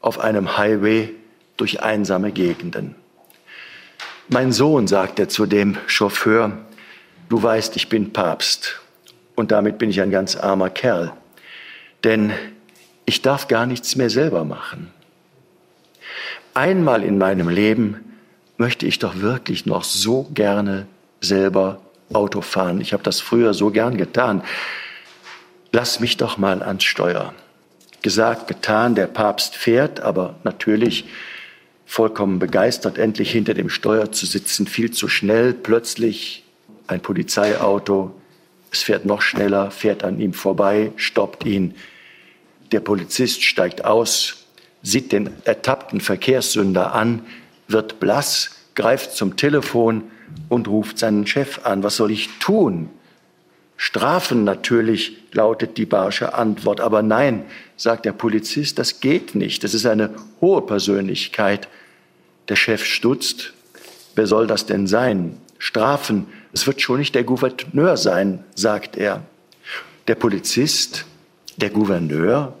[0.00, 1.10] auf einem Highway
[1.56, 2.94] durch einsame Gegenden.
[4.28, 6.58] Mein Sohn, sagt er zu dem Chauffeur,
[7.28, 8.80] du weißt, ich bin Papst
[9.40, 11.12] und damit bin ich ein ganz armer Kerl,
[12.04, 12.32] denn
[13.06, 14.92] ich darf gar nichts mehr selber machen.
[16.52, 18.04] Einmal in meinem Leben
[18.58, 20.86] möchte ich doch wirklich noch so gerne
[21.22, 21.80] selber
[22.12, 22.82] Auto fahren.
[22.82, 24.42] Ich habe das früher so gern getan.
[25.72, 27.32] Lass mich doch mal ans Steuer.
[28.02, 31.06] Gesagt, getan, der Papst fährt, aber natürlich
[31.86, 35.54] vollkommen begeistert, endlich hinter dem Steuer zu sitzen, viel zu schnell.
[35.54, 36.44] Plötzlich
[36.88, 38.19] ein Polizeiauto,
[38.70, 41.74] es fährt noch schneller, fährt an ihm vorbei, stoppt ihn.
[42.72, 44.46] Der Polizist steigt aus,
[44.82, 47.22] sieht den ertappten Verkehrssünder an,
[47.68, 50.04] wird blass, greift zum Telefon
[50.48, 51.82] und ruft seinen Chef an.
[51.82, 52.88] Was soll ich tun?
[53.76, 56.80] Strafen natürlich, lautet die barsche Antwort.
[56.80, 57.44] Aber nein,
[57.76, 59.64] sagt der Polizist, das geht nicht.
[59.64, 61.66] Das ist eine hohe Persönlichkeit.
[62.48, 63.52] Der Chef stutzt.
[64.14, 65.38] Wer soll das denn sein?
[65.58, 66.26] Strafen.
[66.52, 69.22] Es wird schon nicht der Gouverneur sein, sagt er.
[70.08, 71.06] Der Polizist,
[71.56, 72.56] der Gouverneur?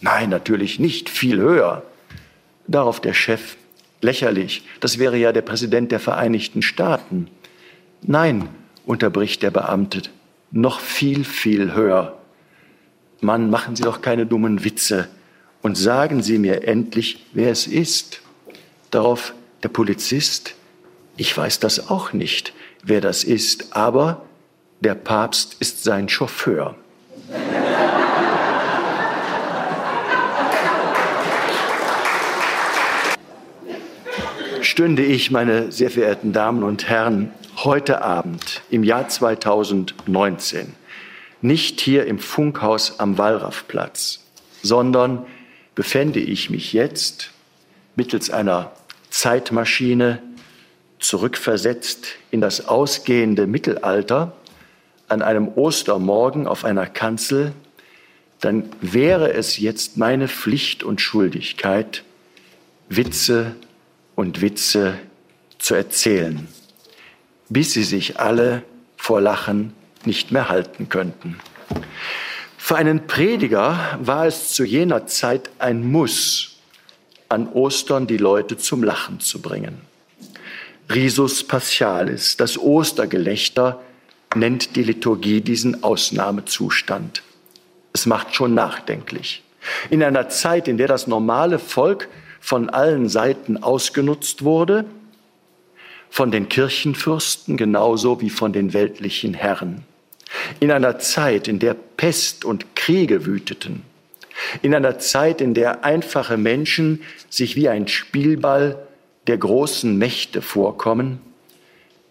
[0.00, 1.82] Nein, natürlich nicht, viel höher.
[2.66, 3.56] Darauf der Chef,
[4.00, 7.28] lächerlich, das wäre ja der Präsident der Vereinigten Staaten.
[8.02, 8.48] Nein,
[8.86, 10.02] unterbricht der Beamte,
[10.50, 12.18] noch viel, viel höher.
[13.20, 15.08] Mann, machen Sie doch keine dummen Witze
[15.62, 18.20] und sagen Sie mir endlich, wer es ist.
[18.90, 20.54] Darauf der Polizist,
[21.16, 22.52] ich weiß das auch nicht,
[22.88, 24.22] wer das ist, aber
[24.80, 26.74] der Papst ist sein Chauffeur.
[34.60, 37.32] Stünde ich, meine sehr verehrten Damen und Herren,
[37.64, 40.74] heute Abend im Jahr 2019
[41.40, 44.20] nicht hier im Funkhaus am Wallraffplatz,
[44.62, 45.26] sondern
[45.74, 47.30] befände ich mich jetzt
[47.96, 48.72] mittels einer
[49.10, 50.20] Zeitmaschine
[50.98, 54.32] zurückversetzt in das ausgehende Mittelalter
[55.08, 57.52] an einem Ostermorgen auf einer Kanzel,
[58.40, 62.04] dann wäre es jetzt meine Pflicht und Schuldigkeit,
[62.88, 63.56] Witze
[64.14, 64.98] und Witze
[65.58, 66.48] zu erzählen,
[67.48, 68.62] bis sie sich alle
[68.96, 71.38] vor Lachen nicht mehr halten könnten.
[72.56, 76.58] Für einen Prediger war es zu jener Zeit ein Muss,
[77.28, 79.87] an Ostern die Leute zum Lachen zu bringen.
[80.90, 83.82] Risus Paschalis, das Ostergelächter,
[84.34, 87.22] nennt die Liturgie diesen Ausnahmezustand.
[87.92, 89.42] Es macht schon nachdenklich.
[89.90, 92.08] In einer Zeit, in der das normale Volk
[92.40, 94.86] von allen Seiten ausgenutzt wurde,
[96.10, 99.84] von den Kirchenfürsten genauso wie von den weltlichen Herren.
[100.60, 103.82] In einer Zeit, in der Pest und Kriege wüteten,
[104.62, 108.87] in einer Zeit, in der einfache Menschen sich wie ein Spielball
[109.28, 111.20] der großen Mächte vorkommen,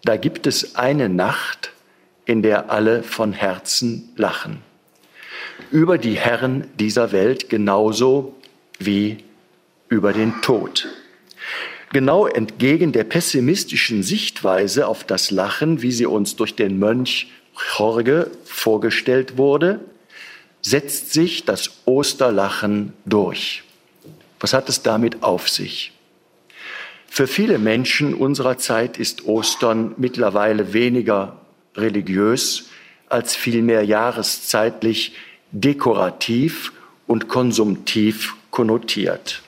[0.04, 1.72] da gibt es eine Nacht,
[2.26, 4.62] in der alle von Herzen lachen.
[5.72, 8.36] Über die Herren dieser Welt genauso
[8.80, 9.18] wie
[9.90, 10.88] über den Tod.
[11.92, 17.32] Genau entgegen der pessimistischen Sichtweise auf das Lachen, wie sie uns durch den Mönch
[17.78, 19.80] Jorge vorgestellt wurde,
[20.62, 23.64] setzt sich das Osterlachen durch.
[24.40, 25.94] Was hat es damit auf sich?
[27.10, 31.38] Für viele Menschen unserer Zeit ist Ostern mittlerweile weniger
[31.76, 32.70] religiös
[33.10, 35.16] als vielmehr jahreszeitlich
[35.52, 36.74] dekorativ
[37.08, 39.42] und konsumtiv konnotiert.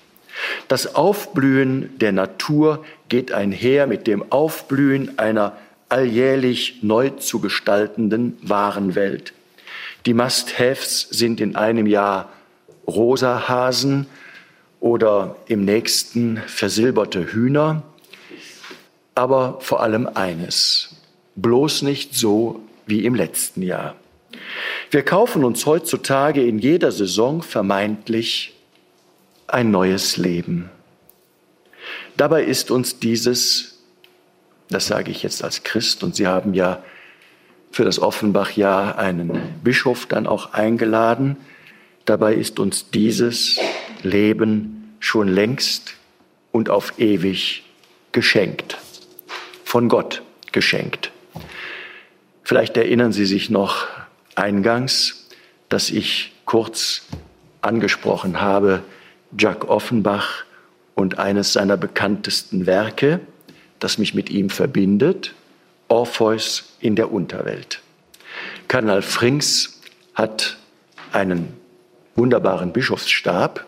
[0.67, 5.57] Das Aufblühen der Natur geht einher mit dem Aufblühen einer
[5.89, 9.33] alljährlich neu zu gestaltenden Warenwelt.
[10.05, 12.31] Die Must-Haves sind in einem Jahr
[12.87, 14.07] rosa Hasen
[14.79, 17.83] oder im nächsten versilberte Hühner,
[19.15, 20.95] aber vor allem eines,
[21.35, 23.95] bloß nicht so wie im letzten Jahr.
[24.91, 28.55] Wir kaufen uns heutzutage in jeder Saison vermeintlich
[29.47, 30.69] ein neues Leben.
[32.17, 33.79] Dabei ist uns dieses,
[34.69, 36.83] das sage ich jetzt als Christ, und Sie haben ja
[37.71, 41.37] für das Offenbach-Jahr einen Bischof dann auch eingeladen,
[42.05, 43.59] dabei ist uns dieses
[44.03, 45.95] Leben schon längst
[46.51, 47.63] und auf ewig
[48.11, 48.77] geschenkt,
[49.63, 51.11] von Gott geschenkt.
[52.43, 53.87] Vielleicht erinnern Sie sich noch
[54.35, 55.27] eingangs,
[55.69, 57.03] dass ich kurz
[57.61, 58.83] angesprochen habe,
[59.37, 60.43] Jack Offenbach
[60.95, 63.19] und eines seiner bekanntesten Werke,
[63.79, 65.35] das mich mit ihm verbindet,
[65.87, 67.81] Orpheus in der Unterwelt.
[68.67, 69.81] Kardinal Frings
[70.13, 70.57] hat
[71.11, 71.53] einen
[72.15, 73.65] wunderbaren Bischofsstab.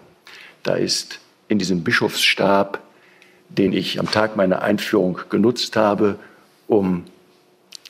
[0.63, 2.79] Da ist in diesem Bischofsstab,
[3.49, 6.17] den ich am Tag meiner Einführung genutzt habe,
[6.67, 7.03] um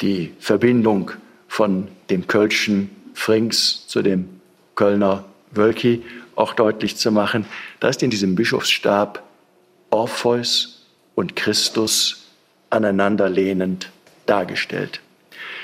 [0.02, 1.12] die Verbindung
[1.48, 4.28] von dem Kölschen Frings zu dem
[4.76, 6.02] Kölner Wölki
[6.36, 7.46] auch deutlich zu machen.
[7.80, 9.22] Da ist in diesem Bischofsstab
[9.92, 12.26] Orpheus und Christus
[12.70, 13.92] aneinanderlehnend
[14.26, 15.02] dargestellt.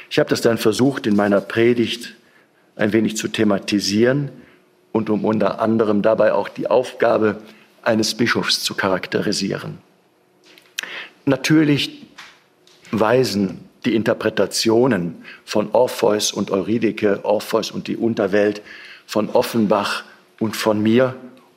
[0.09, 2.13] Ich habe das dann versucht, in meiner Predigt
[2.75, 4.29] ein wenig zu thematisieren
[4.97, 7.39] und um unter anderem dabei auch die Aufgabe
[7.83, 9.77] eines Bischofs zu charakterisieren.
[11.25, 12.07] Natürlich
[12.91, 18.61] weisen die Interpretationen von Orpheus und Eurydike, Orpheus und die Unterwelt,
[19.05, 20.03] von Offenbach
[20.39, 21.15] und von mir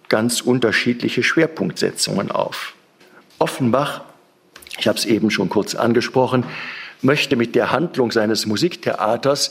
[0.09, 2.75] ganz unterschiedliche Schwerpunktsetzungen auf.
[3.39, 4.03] Offenbach,
[4.79, 6.45] ich habe es eben schon kurz angesprochen,
[7.01, 9.51] möchte mit der Handlung seines Musiktheaters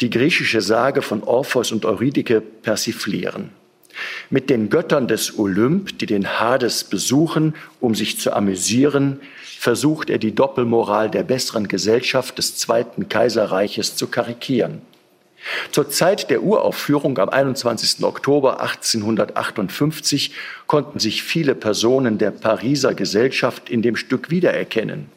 [0.00, 3.50] die griechische Sage von Orpheus und Eurydike persiflieren.
[4.30, 9.20] Mit den Göttern des Olymp, die den Hades besuchen, um sich zu amüsieren,
[9.58, 14.80] versucht er die Doppelmoral der besseren Gesellschaft des Zweiten Kaiserreiches zu karikieren.
[15.70, 18.04] Zur Zeit der Uraufführung am 21.
[18.04, 20.32] Oktober 1858
[20.66, 25.08] konnten sich viele Personen der Pariser Gesellschaft in dem Stück wiedererkennen.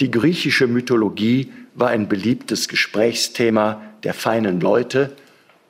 [0.00, 5.12] Die griechische Mythologie war ein beliebtes Gesprächsthema der feinen Leute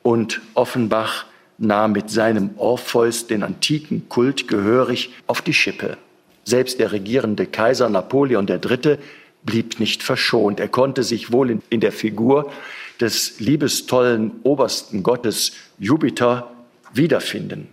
[0.03, 1.25] und Offenbach
[1.57, 5.97] nahm mit seinem Orpheus den antiken Kult gehörig auf die Schippe.
[6.45, 8.97] Selbst der regierende Kaiser Napoleon III.
[9.43, 10.59] blieb nicht verschont.
[10.59, 12.51] Er konnte sich wohl in, der Figur
[12.99, 16.51] des liebestollen obersten Gottes Jupiter
[16.93, 17.67] wiederfinden.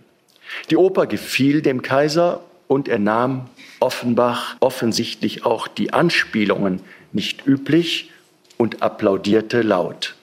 [0.69, 8.11] Die Oper gefiel dem Kaiser und er nahm Offenbach offensichtlich auch die Anspielungen nicht üblich
[8.57, 10.15] und applaudierte laut.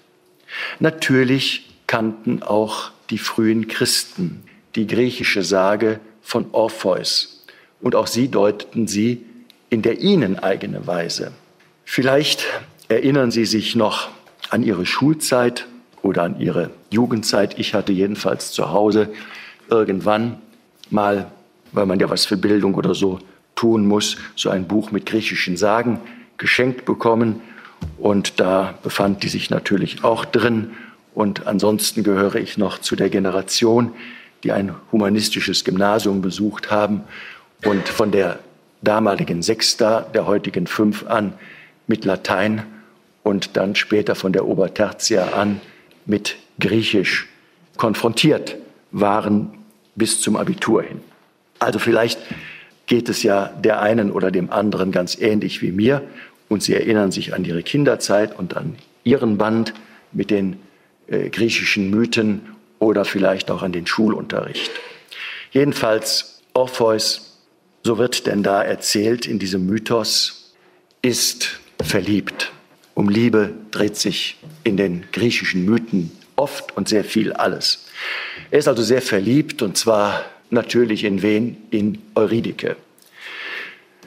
[0.81, 7.45] Natürlich kannten auch die frühen Christen die griechische Sage von Orpheus
[7.81, 9.25] und auch sie deuteten sie
[9.71, 11.33] in der ihnen eigene Weise.
[11.85, 12.45] Vielleicht
[12.89, 14.09] erinnern Sie sich noch
[14.51, 15.67] an Ihre Schulzeit
[16.03, 17.59] oder an Ihre Jugendzeit.
[17.59, 19.09] Ich hatte jedenfalls zu Hause
[19.69, 20.39] irgendwann
[20.91, 21.31] mal,
[21.73, 23.19] weil man ja was für Bildung oder so
[23.55, 26.01] tun muss, so ein Buch mit griechischen Sagen
[26.39, 27.41] geschenkt bekommen.
[27.99, 30.71] Und da befand die sich natürlich auch drin.
[31.15, 33.93] Und ansonsten gehöre ich noch zu der Generation,
[34.43, 37.05] die ein humanistisches Gymnasium besucht haben
[37.65, 38.41] und von der
[38.83, 41.33] damaligen Sechster, der heutigen Fünf an
[41.87, 42.65] mit Latein
[43.23, 45.61] und dann später von der Obertertia an
[46.05, 47.27] mit Griechisch
[47.77, 48.57] konfrontiert
[48.93, 49.53] waren
[49.97, 51.01] bis zum Abitur hin.
[51.59, 52.19] Also vielleicht
[52.87, 56.03] geht es ja der einen oder dem anderen ganz ähnlich wie mir
[56.49, 59.75] und Sie erinnern sich an Ihre Kinderzeit und an Ihren Band
[60.13, 60.57] mit den
[61.07, 62.43] äh, griechischen Mythen
[62.79, 64.71] oder vielleicht auch an den Schulunterricht.
[65.53, 67.39] Jedenfalls Orpheus,
[67.83, 70.55] so wird denn da erzählt in diesem Mythos,
[71.03, 72.53] ist verliebt.
[72.95, 77.87] Um Liebe dreht sich in den griechischen Mythen oft und sehr viel alles.
[78.51, 81.57] Er ist also sehr verliebt und zwar natürlich in wen?
[81.71, 82.77] In Eurydike.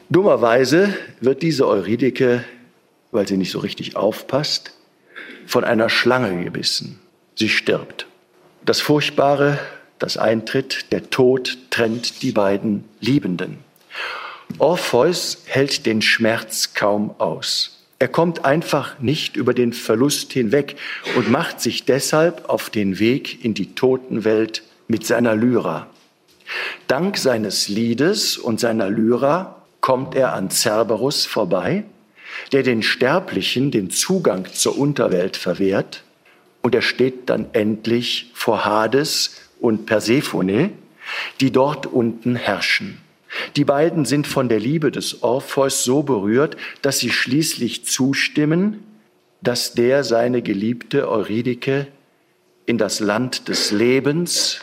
[0.10, 2.46] Dummerweise wird diese Eurydike,
[3.12, 4.74] weil sie nicht so richtig aufpasst,
[5.46, 7.00] von einer Schlange gebissen.
[7.36, 8.08] Sie stirbt.
[8.66, 9.60] Das Furchtbare,
[10.00, 10.92] das eintritt.
[10.92, 13.58] Der Tod trennt die beiden Liebenden.
[14.60, 17.86] Orpheus hält den Schmerz kaum aus.
[18.00, 20.78] Er kommt einfach nicht über den Verlust hinweg
[21.18, 25.88] und macht sich deshalb auf den Weg in die Totenwelt mit seiner Lyra.
[26.88, 31.84] Dank seines Liedes und seiner Lyra kommt er an Cerberus vorbei,
[32.52, 36.04] der den Sterblichen den Zugang zur Unterwelt verwehrt,
[36.62, 40.72] und er steht dann endlich vor Hades und Persephone,
[41.40, 42.98] die dort unten herrschen.
[43.56, 48.84] Die beiden sind von der Liebe des Orpheus so berührt, dass sie schließlich zustimmen,
[49.42, 51.88] dass der seine geliebte Eurydike
[52.66, 54.60] in das Land des Lebens,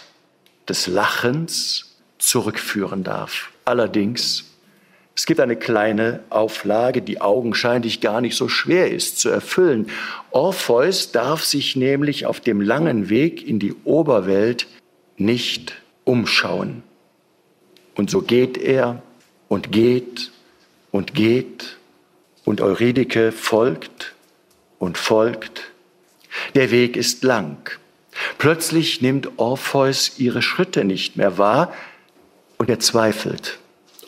[0.69, 3.51] des Lachens zurückführen darf.
[3.65, 4.45] Allerdings,
[5.17, 9.89] es gibt eine kleine Auflage, die augenscheinlich gar nicht so schwer ist zu erfüllen.
[10.33, 14.67] Orpheus darf sich nämlich auf dem langen Weg in die Oberwelt
[15.17, 16.83] nicht umschauen.
[17.95, 19.03] Und so geht er
[19.49, 20.33] und geht
[20.91, 21.77] und geht
[22.45, 24.15] und Eurydike folgt
[24.79, 25.71] und folgt.
[26.57, 27.71] Der Weg ist lang.
[28.39, 31.73] Plötzlich nimmt Orpheus ihre Schritte nicht mehr wahr
[32.59, 33.59] und er zweifelt,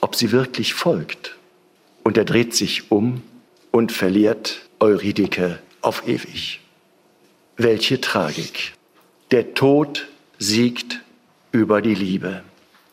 [0.07, 1.35] ob sie wirklich folgt.
[2.05, 3.25] Und er dreht sich um
[3.73, 6.61] und verliert Eurydike auf ewig.
[7.57, 8.75] Welche Tragik.
[9.33, 10.07] Der Tod
[10.39, 11.01] siegt
[11.51, 12.45] über die Liebe.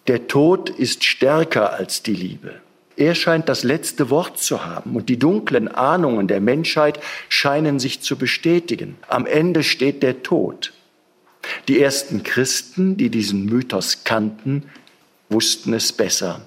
[0.08, 2.62] Der Tod ist stärker als die Liebe.
[2.98, 7.00] Er scheint das letzte Wort zu haben und die dunklen Ahnungen der Menschheit
[7.30, 8.98] scheinen sich zu bestätigen.
[9.08, 10.74] Am Ende steht der Tod.
[11.68, 14.64] Die ersten Christen, die diesen Mythos kannten,
[15.30, 16.42] wussten es besser.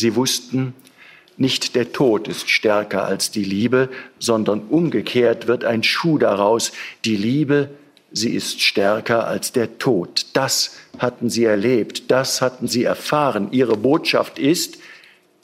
[0.00, 0.72] Sie wussten,
[1.36, 6.72] nicht der Tod ist stärker als die Liebe, sondern umgekehrt wird ein Schuh daraus.
[7.04, 7.68] Die Liebe
[8.10, 10.26] sie ist stärker als der Tod.
[10.32, 13.48] Das hatten sie erlebt, das hatten sie erfahren.
[13.52, 14.78] Ihre Botschaft ist,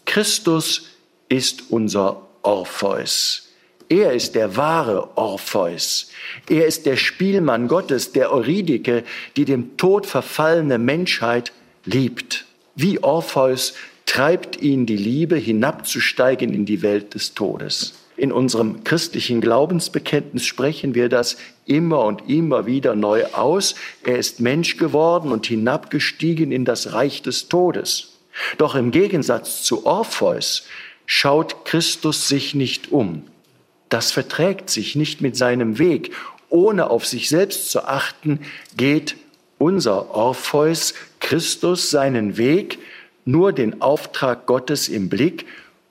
[0.07, 0.87] Christus
[1.29, 3.49] ist unser Orpheus.
[3.91, 6.11] Er ist der wahre Orpheus.
[6.49, 9.05] Er ist der Spielmann Gottes, der Eurydike,
[9.37, 11.53] die dem Tod verfallene Menschheit
[11.85, 12.47] liebt.
[12.75, 13.75] Wie Orpheus
[14.07, 17.95] treibt ihn die Liebe hinabzusteigen in die Welt des Todes.
[18.17, 21.37] In unserem christlichen Glaubensbekenntnis sprechen wir das
[21.67, 23.75] immer und immer wieder neu aus.
[24.05, 28.15] Er ist Mensch geworden und hinabgestiegen in das Reich des Todes.
[28.57, 30.65] Doch im Gegensatz zu Orpheus
[31.05, 33.25] schaut Christus sich nicht um.
[33.91, 36.13] Das verträgt sich nicht mit seinem Weg.
[36.49, 38.41] Ohne auf sich selbst zu achten,
[38.77, 39.17] geht
[39.59, 42.79] unser Orpheus Christus seinen Weg,
[43.27, 45.45] nur den Auftrag Gottes im Blick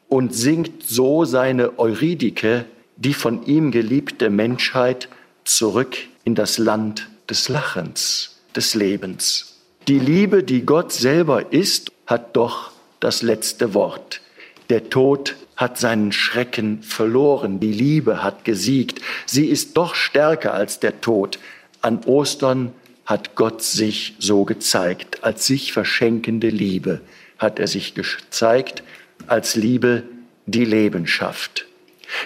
[0.08, 2.66] und singt so seine Eurydike,
[2.96, 5.10] die von ihm geliebte Menschheit,
[5.44, 9.60] zurück in das Land des Lachens, des Lebens.
[9.88, 14.22] Die Liebe, die Gott selber ist, hat doch das letzte Wort.
[14.70, 19.02] Der Tod hat seinen Schrecken verloren, die Liebe hat gesiegt.
[19.26, 21.38] Sie ist doch stärker als der Tod.
[21.82, 22.72] An Ostern
[23.06, 27.02] hat Gott sich so gezeigt, als sich verschenkende Liebe
[27.38, 28.84] hat er sich gezeigt
[29.28, 30.04] als Liebe,
[30.46, 31.66] die Leben schafft.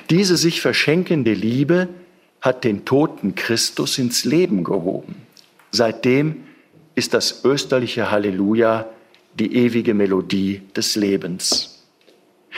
[0.09, 1.87] Diese sich verschenkende Liebe
[2.41, 5.15] hat den toten Christus ins Leben gehoben.
[5.71, 6.43] Seitdem
[6.95, 8.89] ist das österliche Halleluja
[9.35, 11.85] die ewige Melodie des Lebens.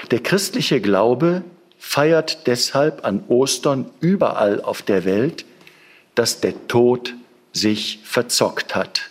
[0.09, 1.43] Der christliche Glaube
[1.77, 5.45] feiert deshalb an Ostern überall auf der Welt,
[6.15, 7.13] dass der Tod
[7.53, 9.09] sich verzockt hat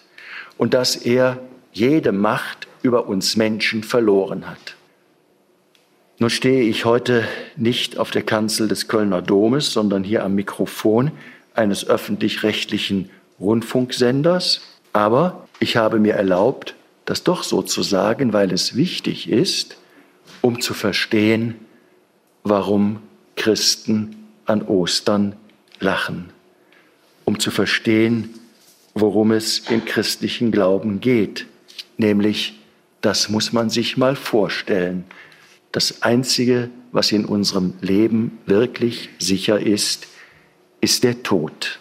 [0.57, 1.39] und dass er
[1.73, 4.77] jede Macht über uns Menschen verloren hat.
[6.19, 7.27] Nun stehe ich heute
[7.57, 11.13] nicht auf der Kanzel des Kölner Domes, sondern hier am Mikrofon
[11.55, 13.09] eines öffentlich-rechtlichen
[13.41, 14.61] Rundfunksenders.
[14.93, 16.75] Aber ich habe mir erlaubt,
[17.07, 19.79] das doch so zu sagen, weil es wichtig ist,
[20.43, 21.55] um zu verstehen,
[22.45, 23.01] warum
[23.37, 25.37] Christen an Ostern
[25.81, 26.31] lachen,
[27.25, 28.35] um zu verstehen,
[28.95, 31.47] worum es im christlichen Glauben geht,
[31.97, 32.60] nämlich,
[33.01, 35.05] das muss man sich mal vorstellen,
[35.73, 40.09] das Einzige, was in unserem Leben wirklich sicher ist,
[40.81, 41.79] ist der Tod.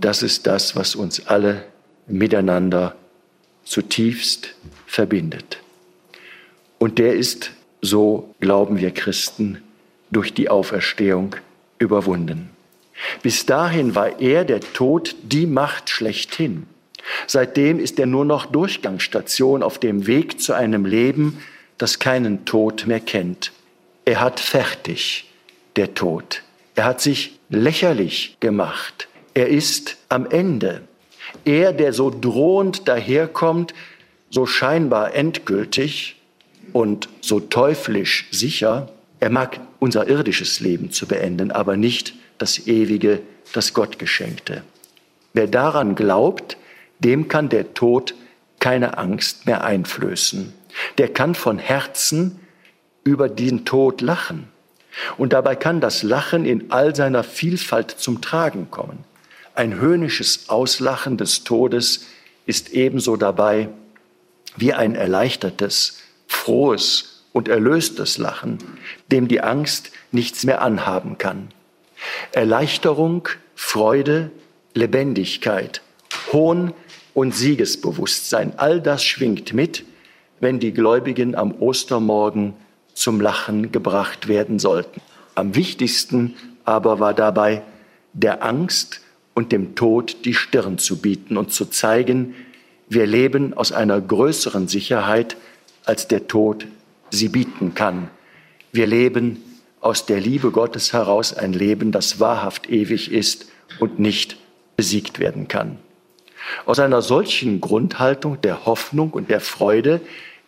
[0.00, 1.64] Das ist das, was uns alle
[2.06, 2.96] miteinander
[3.64, 4.54] zutiefst
[4.86, 5.60] verbindet.
[6.78, 9.62] Und der ist, so glauben wir Christen,
[10.10, 11.36] durch die Auferstehung
[11.78, 12.50] überwunden.
[13.22, 16.66] Bis dahin war er, der Tod, die Macht schlechthin.
[17.26, 21.42] Seitdem ist er nur noch Durchgangsstation auf dem Weg zu einem Leben,
[21.78, 23.52] das keinen Tod mehr kennt.
[24.04, 25.30] Er hat fertig,
[25.76, 26.42] der Tod.
[26.74, 29.08] Er hat sich lächerlich gemacht.
[29.34, 30.82] Er ist am Ende.
[31.44, 33.74] Er, der so drohend daherkommt,
[34.30, 36.16] so scheinbar endgültig
[36.72, 38.88] und so teuflisch sicher,
[39.18, 43.20] er mag unser irdisches Leben zu beenden, aber nicht das ewige,
[43.52, 44.62] das Gott geschenkte.
[45.34, 46.56] Wer daran glaubt,
[47.00, 48.14] dem kann der Tod
[48.58, 50.52] keine Angst mehr einflößen.
[50.98, 52.40] Der kann von Herzen
[53.04, 54.48] über den Tod lachen.
[55.16, 59.04] Und dabei kann das Lachen in all seiner Vielfalt zum Tragen kommen.
[59.54, 62.06] Ein höhnisches Auslachen des Todes
[62.46, 63.68] ist ebenso dabei
[64.56, 68.58] wie ein erleichtertes, frohes und erlöstes Lachen,
[69.10, 71.48] dem die Angst nichts mehr anhaben kann.
[72.32, 74.30] Erleichterung, Freude,
[74.74, 75.82] Lebendigkeit,
[76.32, 76.72] Hohn
[77.20, 79.84] und Siegesbewusstsein, all das schwingt mit,
[80.40, 82.54] wenn die Gläubigen am Ostermorgen
[82.94, 85.02] zum Lachen gebracht werden sollten.
[85.34, 87.60] Am wichtigsten aber war dabei,
[88.14, 89.02] der Angst
[89.34, 92.34] und dem Tod die Stirn zu bieten und zu zeigen,
[92.88, 95.36] wir leben aus einer größeren Sicherheit,
[95.84, 96.66] als der Tod
[97.10, 98.08] sie bieten kann.
[98.72, 99.42] Wir leben
[99.82, 104.38] aus der Liebe Gottes heraus ein Leben, das wahrhaft ewig ist und nicht
[104.74, 105.76] besiegt werden kann.
[106.66, 110.00] Aus einer solchen Grundhaltung der Hoffnung und der Freude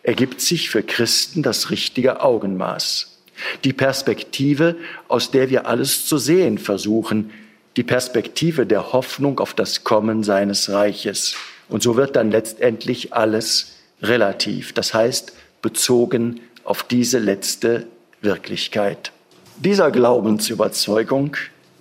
[0.03, 3.17] ergibt sich für Christen das richtige Augenmaß.
[3.63, 4.75] Die Perspektive,
[5.07, 7.31] aus der wir alles zu sehen versuchen,
[7.77, 11.35] die Perspektive der Hoffnung auf das Kommen seines Reiches.
[11.69, 17.87] Und so wird dann letztendlich alles relativ, das heißt bezogen auf diese letzte
[18.21, 19.11] Wirklichkeit.
[19.57, 21.35] Dieser Glaubensüberzeugung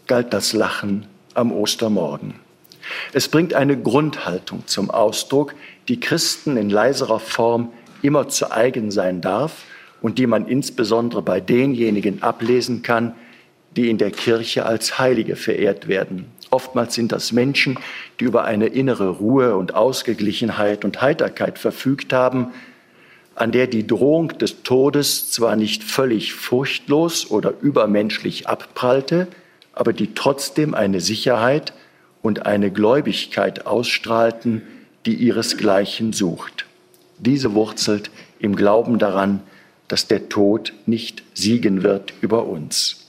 [0.07, 2.35] galt das Lachen am Ostermorgen.
[3.13, 5.55] Es bringt eine Grundhaltung zum Ausdruck,
[5.89, 7.73] die Christen in leiserer Form
[8.03, 9.65] immer zu eigen sein darf
[10.01, 13.15] und die man insbesondere bei denjenigen ablesen kann,
[13.77, 16.27] die in der Kirche als Heilige verehrt werden.
[16.51, 17.79] Oftmals sind das Menschen,
[18.21, 22.49] die über eine innere Ruhe und Ausgeglichenheit und Heiterkeit verfügt haben,
[23.35, 29.29] an der die Drohung des Todes zwar nicht völlig furchtlos oder übermenschlich abprallte,
[29.73, 31.73] aber die trotzdem eine Sicherheit
[32.23, 34.63] und eine Gläubigkeit ausstrahlten,
[35.05, 36.67] die ihresgleichen sucht.
[37.19, 39.41] Diese wurzelt im Glauben daran,
[39.89, 43.07] dass der Tod nicht siegen wird über uns.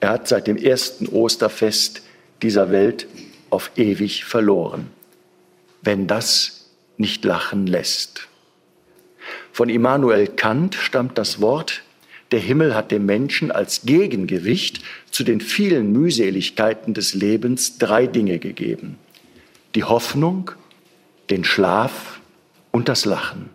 [0.00, 2.02] Er hat seit dem ersten Osterfest
[2.42, 3.06] dieser Welt
[3.50, 4.88] auf ewig verloren.
[5.82, 8.28] Wenn das nicht lachen lässt.
[9.52, 11.82] Von Immanuel Kant stammt das Wort,
[12.32, 18.38] der Himmel hat dem Menschen als Gegengewicht zu den vielen Mühseligkeiten des Lebens drei Dinge
[18.38, 18.96] gegeben.
[19.74, 20.50] Die Hoffnung,
[21.30, 22.20] den Schlaf
[22.70, 23.50] und das Lachen.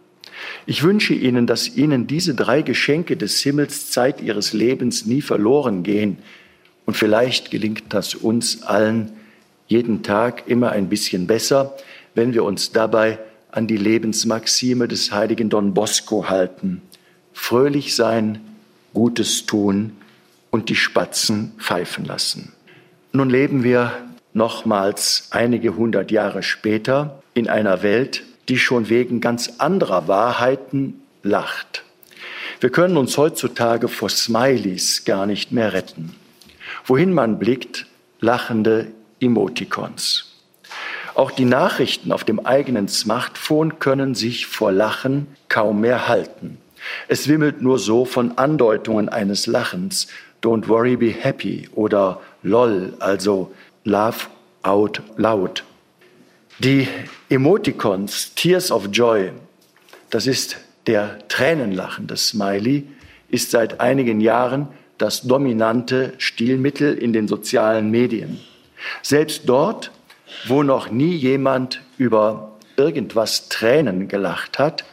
[0.65, 5.83] Ich wünsche Ihnen, dass Ihnen diese drei Geschenke des Himmels Zeit Ihres Lebens nie verloren
[5.83, 6.19] gehen.
[6.85, 9.11] Und vielleicht gelingt das uns allen
[9.67, 11.75] jeden Tag immer ein bisschen besser,
[12.15, 13.19] wenn wir uns dabei
[13.51, 16.81] an die Lebensmaxime des heiligen Don Bosco halten.
[17.33, 18.39] Fröhlich sein,
[18.97, 19.95] Gutes tun
[20.49, 22.53] und die Spatzen pfeifen lassen.
[23.11, 23.91] Nun leben wir
[24.33, 31.83] nochmals einige hundert Jahre später in einer Welt, die schon wegen ganz anderer Wahrheiten lacht.
[32.59, 36.15] Wir können uns heutzutage vor Smileys gar nicht mehr retten.
[36.83, 37.85] Wohin man blickt,
[38.19, 38.87] lachende
[39.19, 40.33] Emoticons.
[41.13, 46.57] Auch die Nachrichten auf dem eigenen Smartphone können sich vor Lachen kaum mehr halten.
[47.07, 50.07] Es wimmelt nur so von Andeutungen eines Lachens.
[50.41, 53.51] Don't worry, be happy oder LOL, also
[53.83, 54.29] Laugh
[54.63, 55.63] out loud.
[56.59, 56.87] Die
[57.29, 59.31] Emoticons Tears of Joy,
[60.09, 60.57] das ist
[60.87, 62.87] der tränenlachende Smiley,
[63.29, 64.67] ist seit einigen Jahren
[64.97, 68.39] das dominante Stilmittel in den sozialen Medien.
[69.01, 69.91] Selbst dort,
[70.47, 74.85] wo noch nie jemand über irgendwas Tränen gelacht hat,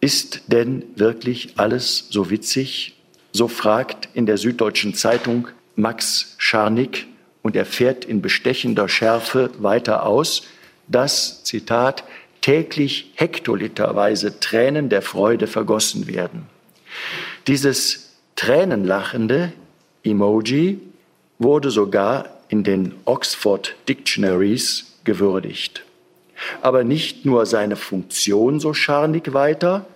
[0.00, 2.96] ist denn wirklich alles so witzig?
[3.32, 7.06] So fragt in der Süddeutschen Zeitung Max Scharnick
[7.42, 10.42] und er fährt in bestechender Schärfe weiter aus,
[10.88, 12.04] dass, Zitat,
[12.40, 16.46] täglich hektoliterweise Tränen der Freude vergossen werden.
[17.46, 19.52] Dieses tränenlachende
[20.02, 20.80] Emoji
[21.38, 25.84] wurde sogar in den Oxford Dictionaries gewürdigt.
[26.62, 29.86] Aber nicht nur seine Funktion so scharnig weiter,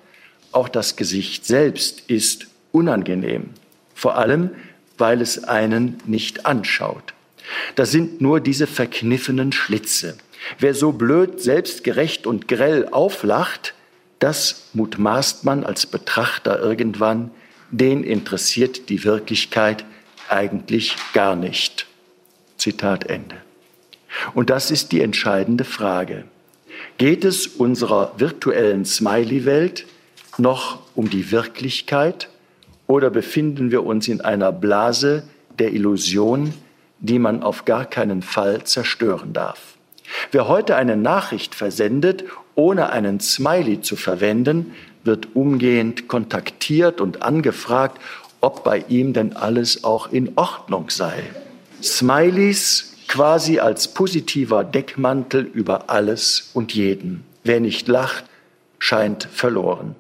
[0.53, 3.51] auch das Gesicht selbst ist unangenehm,
[3.95, 4.51] vor allem
[4.97, 7.15] weil es einen nicht anschaut.
[7.75, 10.17] Da sind nur diese verkniffenen Schlitze,
[10.59, 13.75] Wer so blöd, selbstgerecht und grell auflacht,
[14.19, 17.31] das mutmaßt man als Betrachter irgendwann,
[17.71, 19.85] den interessiert die Wirklichkeit
[20.29, 21.87] eigentlich gar nicht.
[22.57, 23.37] Zitat Ende.
[24.35, 26.25] Und das ist die entscheidende Frage.
[26.97, 29.87] Geht es unserer virtuellen Smiley-Welt
[30.39, 32.29] noch um die Wirklichkeit
[32.87, 35.25] oder befinden wir uns in einer Blase
[35.59, 36.55] der Illusion,
[37.01, 39.75] die man auf gar keinen Fall zerstören darf?
[40.31, 42.25] Wer heute eine Nachricht versendet,
[42.55, 44.73] ohne einen Smiley zu verwenden,
[45.03, 48.01] wird umgehend kontaktiert und angefragt,
[48.41, 51.25] ob bei ihm denn alles auch in Ordnung sei.
[51.83, 57.25] Smileys quasi als positiver Deckmantel über alles und jeden.
[57.43, 58.25] Wer nicht lacht,
[58.79, 59.95] scheint verloren.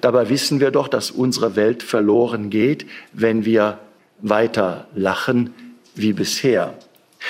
[0.00, 3.78] Dabei wissen wir doch, dass unsere Welt verloren geht, wenn wir
[4.20, 5.54] weiter lachen
[5.94, 6.74] wie bisher.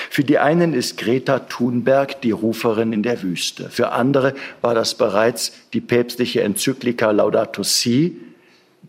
[0.09, 3.69] Für die einen ist Greta Thunberg die Ruferin in der Wüste.
[3.69, 8.17] Für andere war das bereits die päpstliche Enzyklika Laudato Si.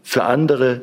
[0.02, 0.82] Für andere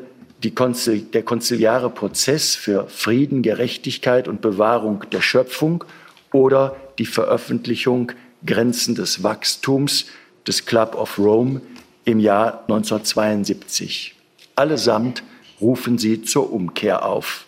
[0.54, 5.84] Konzil, der konziliare Prozess für Frieden, Gerechtigkeit und Bewahrung der Schöpfung
[6.32, 8.12] oder die Veröffentlichung
[8.44, 10.06] Grenzen des Wachstums
[10.46, 11.60] des Club of Rome
[12.04, 14.14] im Jahr 1972.
[14.54, 15.22] Allesamt
[15.60, 17.46] rufen sie zur Umkehr auf.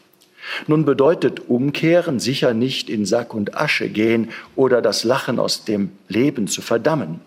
[0.67, 5.91] Nun bedeutet Umkehren sicher nicht in Sack und Asche gehen oder das Lachen aus dem
[6.09, 7.21] Leben zu verdammen.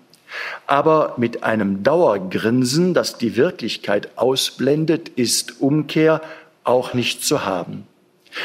[0.68, 6.22] Aber mit einem Dauergrinsen, das die Wirklichkeit ausblendet, ist Umkehr
[6.64, 7.88] auch nicht zu haben.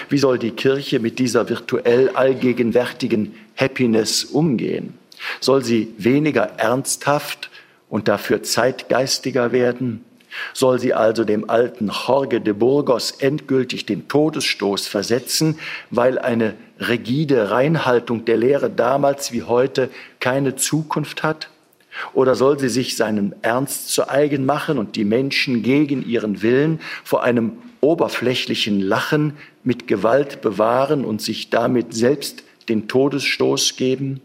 [0.09, 4.95] Wie soll die Kirche mit dieser virtuell allgegenwärtigen Happiness umgehen?
[5.41, 7.51] Soll sie weniger ernsthaft
[7.89, 10.05] und dafür zeitgeistiger werden?
[10.53, 15.59] Soll sie also dem alten Jorge de Burgos endgültig den Todesstoß versetzen,
[15.91, 19.89] weil eine rigide Reinhaltung der Lehre damals wie heute
[20.21, 21.49] keine Zukunft hat?
[22.15, 26.81] Oder soll sie sich seinen Ernst zu eigen machen und die Menschen gegen ihren Willen
[27.05, 29.35] vor einem oberflächlichen Lachen
[29.65, 34.21] mit Gewalt bewahren und sich damit selbst den Todesstoß geben?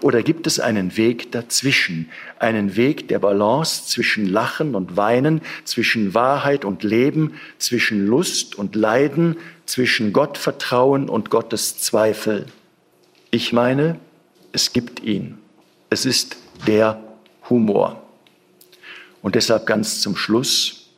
[0.00, 6.14] Oder gibt es einen Weg dazwischen, einen Weg der Balance zwischen Lachen und Weinen, zwischen
[6.14, 9.36] Wahrheit und Leben, zwischen Lust und Leiden,
[9.66, 12.46] zwischen Gottvertrauen und Gottes Zweifel?
[13.30, 13.98] Ich meine,
[14.52, 15.36] es gibt ihn.
[15.90, 17.00] Es ist der
[17.48, 18.02] Humor.
[19.22, 20.88] Und deshalb ganz zum Schluss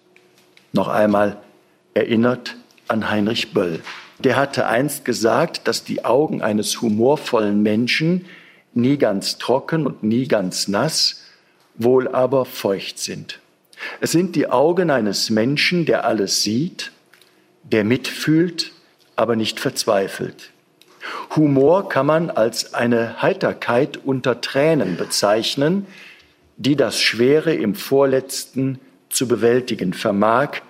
[0.72, 1.38] noch einmal
[1.94, 2.56] erinnert
[2.88, 3.80] an Heinrich Böll.
[4.18, 8.26] Der hatte einst gesagt, dass die Augen eines humorvollen Menschen
[8.74, 11.24] nie ganz trocken und nie ganz nass,
[11.76, 13.40] wohl aber feucht sind.
[14.00, 16.90] Es sind die Augen eines Menschen, der alles sieht,
[17.62, 18.72] der mitfühlt,
[19.14, 20.50] aber nicht verzweifelt.
[21.36, 25.86] Humor kann man als eine Heiterkeit unter Tränen bezeichnen,
[26.56, 28.80] die das Schwere im Vorletzten
[29.10, 30.60] zu bewältigen vermag,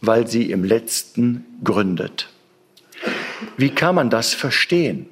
[0.00, 2.28] weil sie im Letzten gründet.
[3.56, 5.06] Wie kann man das verstehen?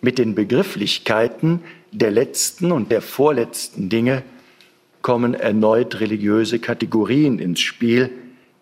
[0.00, 1.62] Mit den Begrifflichkeiten
[1.92, 4.22] der letzten und der vorletzten Dinge
[5.00, 8.10] kommen erneut religiöse Kategorien ins Spiel,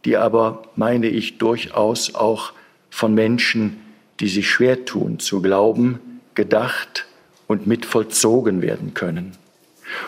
[0.04, 2.52] die aber, meine ich, durchaus auch
[2.88, 3.78] von Menschen,
[4.20, 5.98] die sich schwer tun zu glauben,
[6.34, 7.06] gedacht
[7.46, 9.32] und mit vollzogen werden können.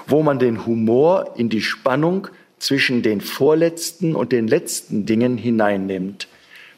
[0.06, 6.28] Wo man den Humor in die Spannung zwischen den vorletzten und den letzten Dingen hineinnimmt,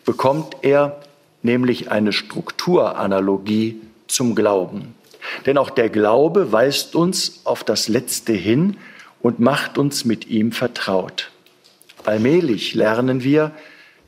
[0.04, 1.00] bekommt er
[1.42, 4.94] nämlich eine Strukturanalogie zum Glauben.
[5.44, 8.76] Denn auch der Glaube weist uns auf das Letzte hin
[9.20, 11.30] und macht uns mit ihm vertraut.
[12.04, 13.52] Allmählich lernen wir,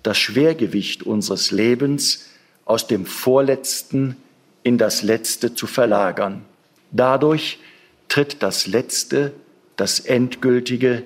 [0.02, 2.25] das Schwergewicht unseres Lebens
[2.66, 4.16] aus dem Vorletzten
[4.62, 6.44] in das Letzte zu verlagern.
[6.90, 7.58] Dadurch
[8.08, 9.32] tritt das Letzte,
[9.76, 11.04] das Endgültige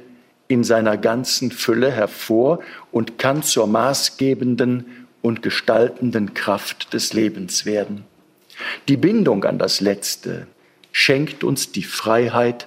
[0.48, 8.04] in seiner ganzen Fülle hervor und kann zur maßgebenden und gestaltenden Kraft des Lebens werden.
[8.88, 10.46] Die Bindung an das Letzte
[10.92, 12.66] schenkt uns die Freiheit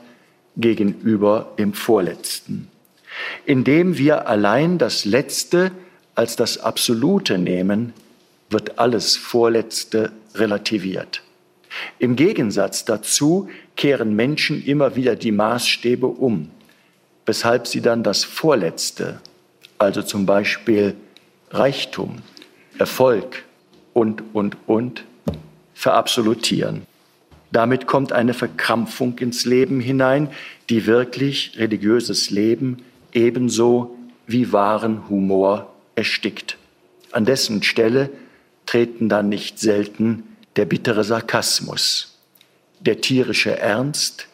[0.56, 2.68] gegenüber dem Vorletzten.
[3.46, 5.72] Indem wir allein das Letzte
[6.16, 7.94] als das Absolute nehmen,
[8.54, 11.22] wird alles Vorletzte relativiert.
[12.00, 16.50] Im Gegensatz dazu kehren Menschen immer wieder die Maßstäbe um,
[17.26, 19.20] weshalb sie dann das Vorletzte,
[19.78, 20.96] also zum Beispiel
[21.52, 22.18] Reichtum,
[22.78, 23.44] Erfolg
[23.94, 25.04] und, und, und,
[25.74, 26.84] verabsolutieren.
[27.52, 30.30] Damit kommt eine Verkrampfung ins Leben hinein,
[30.70, 33.96] die wirklich religiöses Leben ebenso
[34.26, 36.58] wie wahren Humor erstickt.
[37.12, 38.10] An dessen Stelle
[38.66, 40.24] treten dann nicht selten
[40.56, 42.18] der bittere Sarkasmus,
[42.80, 44.28] der tierische Ernst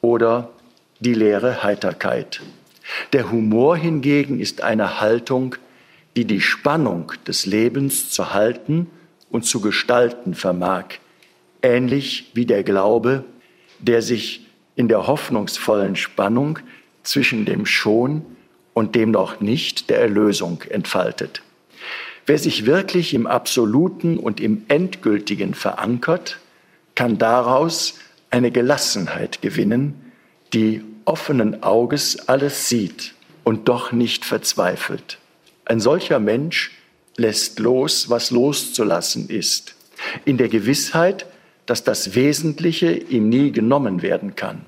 [0.00, 0.50] oder
[1.00, 2.40] die leere Heiterkeit.
[3.12, 5.56] Der Humor hingegen ist eine Haltung,
[6.16, 8.88] die die Spannung des Lebens zu halten
[9.30, 10.84] und zu gestalten vermag,
[11.62, 13.24] ähnlich wie der Glaube,
[13.78, 14.46] der sich
[14.76, 16.58] in der hoffnungsvollen Spannung
[17.02, 18.24] zwischen dem Schon
[18.74, 21.42] und dem noch nicht der Erlösung entfaltet.
[22.26, 26.38] Wer sich wirklich im Absoluten und im Endgültigen verankert,
[26.94, 27.94] kann daraus
[28.30, 30.12] eine Gelassenheit gewinnen,
[30.52, 33.14] die offenen Auges alles sieht
[33.44, 35.18] und doch nicht verzweifelt.
[35.64, 36.72] Ein solcher Mensch
[37.16, 39.74] lässt los, was loszulassen ist,
[40.24, 41.26] in der Gewissheit,
[41.66, 44.64] dass das Wesentliche ihm nie genommen werden kann.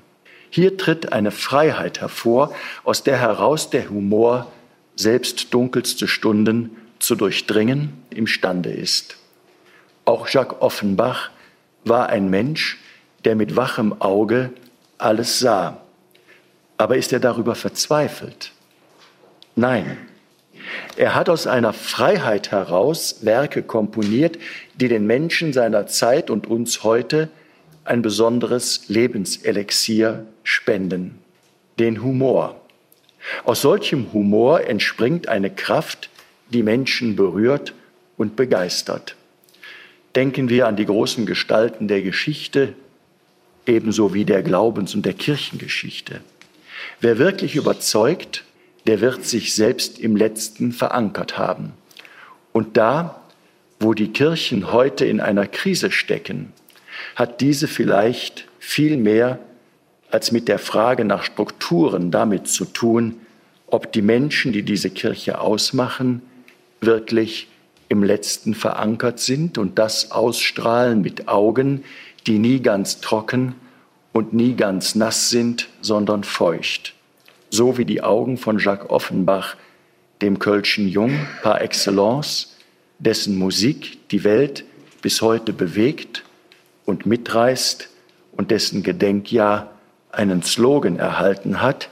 [0.49, 2.53] Hier tritt eine Freiheit hervor,
[2.83, 4.51] aus der heraus der Humor
[4.95, 9.17] selbst dunkelste Stunden zu durchdringen imstande ist.
[10.05, 11.29] Auch Jacques Offenbach
[11.83, 12.79] war ein Mensch,
[13.25, 14.51] der mit wachem Auge
[14.97, 15.81] alles sah.
[16.77, 18.51] Aber ist er darüber verzweifelt?
[19.55, 19.97] Nein.
[20.97, 24.39] Er hat aus einer Freiheit heraus Werke komponiert,
[24.73, 27.29] die den Menschen seiner Zeit und uns heute
[27.83, 31.19] ein besonderes Lebenselixier spenden,
[31.77, 32.59] den Humor.
[33.43, 36.09] Aus solchem Humor entspringt eine Kraft,
[36.49, 37.73] die Menschen berührt
[38.17, 39.15] und begeistert.
[40.15, 42.73] Denken wir an die großen Gestalten der Geschichte,
[43.65, 46.21] ebenso wie der Glaubens- und der Kirchengeschichte.
[47.01, 48.43] Wer wirklich überzeugt,
[48.87, 51.73] der wird sich selbst im Letzten verankert haben.
[52.53, 53.21] Und da,
[53.79, 56.53] wo die Kirchen heute in einer Krise stecken,
[57.15, 59.39] hat diese vielleicht viel mehr
[60.11, 63.15] als mit der Frage nach Strukturen damit zu tun,
[63.67, 66.21] ob die Menschen, die diese Kirche ausmachen,
[66.85, 67.47] wirklich
[67.89, 71.83] im Letzten verankert sind und das ausstrahlen mit Augen,
[72.27, 73.55] die nie ganz trocken
[74.11, 76.93] und nie ganz nass sind, sondern feucht.
[77.49, 79.55] So wie die Augen von Jacques Offenbach,
[80.21, 82.55] dem Kölschen Jung par excellence,
[82.99, 84.63] dessen Musik die Welt
[85.01, 86.23] bis heute bewegt
[86.85, 87.89] und mitreißt
[88.31, 89.71] und dessen Gedenkjahr
[90.11, 91.89] einen Slogan erhalten hat,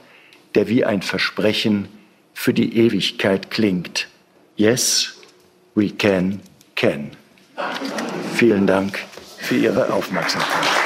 [0.54, 1.88] der wie ein Versprechen
[2.32, 4.08] für die Ewigkeit klingt.
[4.56, 5.14] Yes,
[5.74, 6.40] we can,
[6.76, 7.10] can.
[8.34, 8.98] Vielen Dank
[9.38, 10.83] für Ihre Aufmerksamkeit.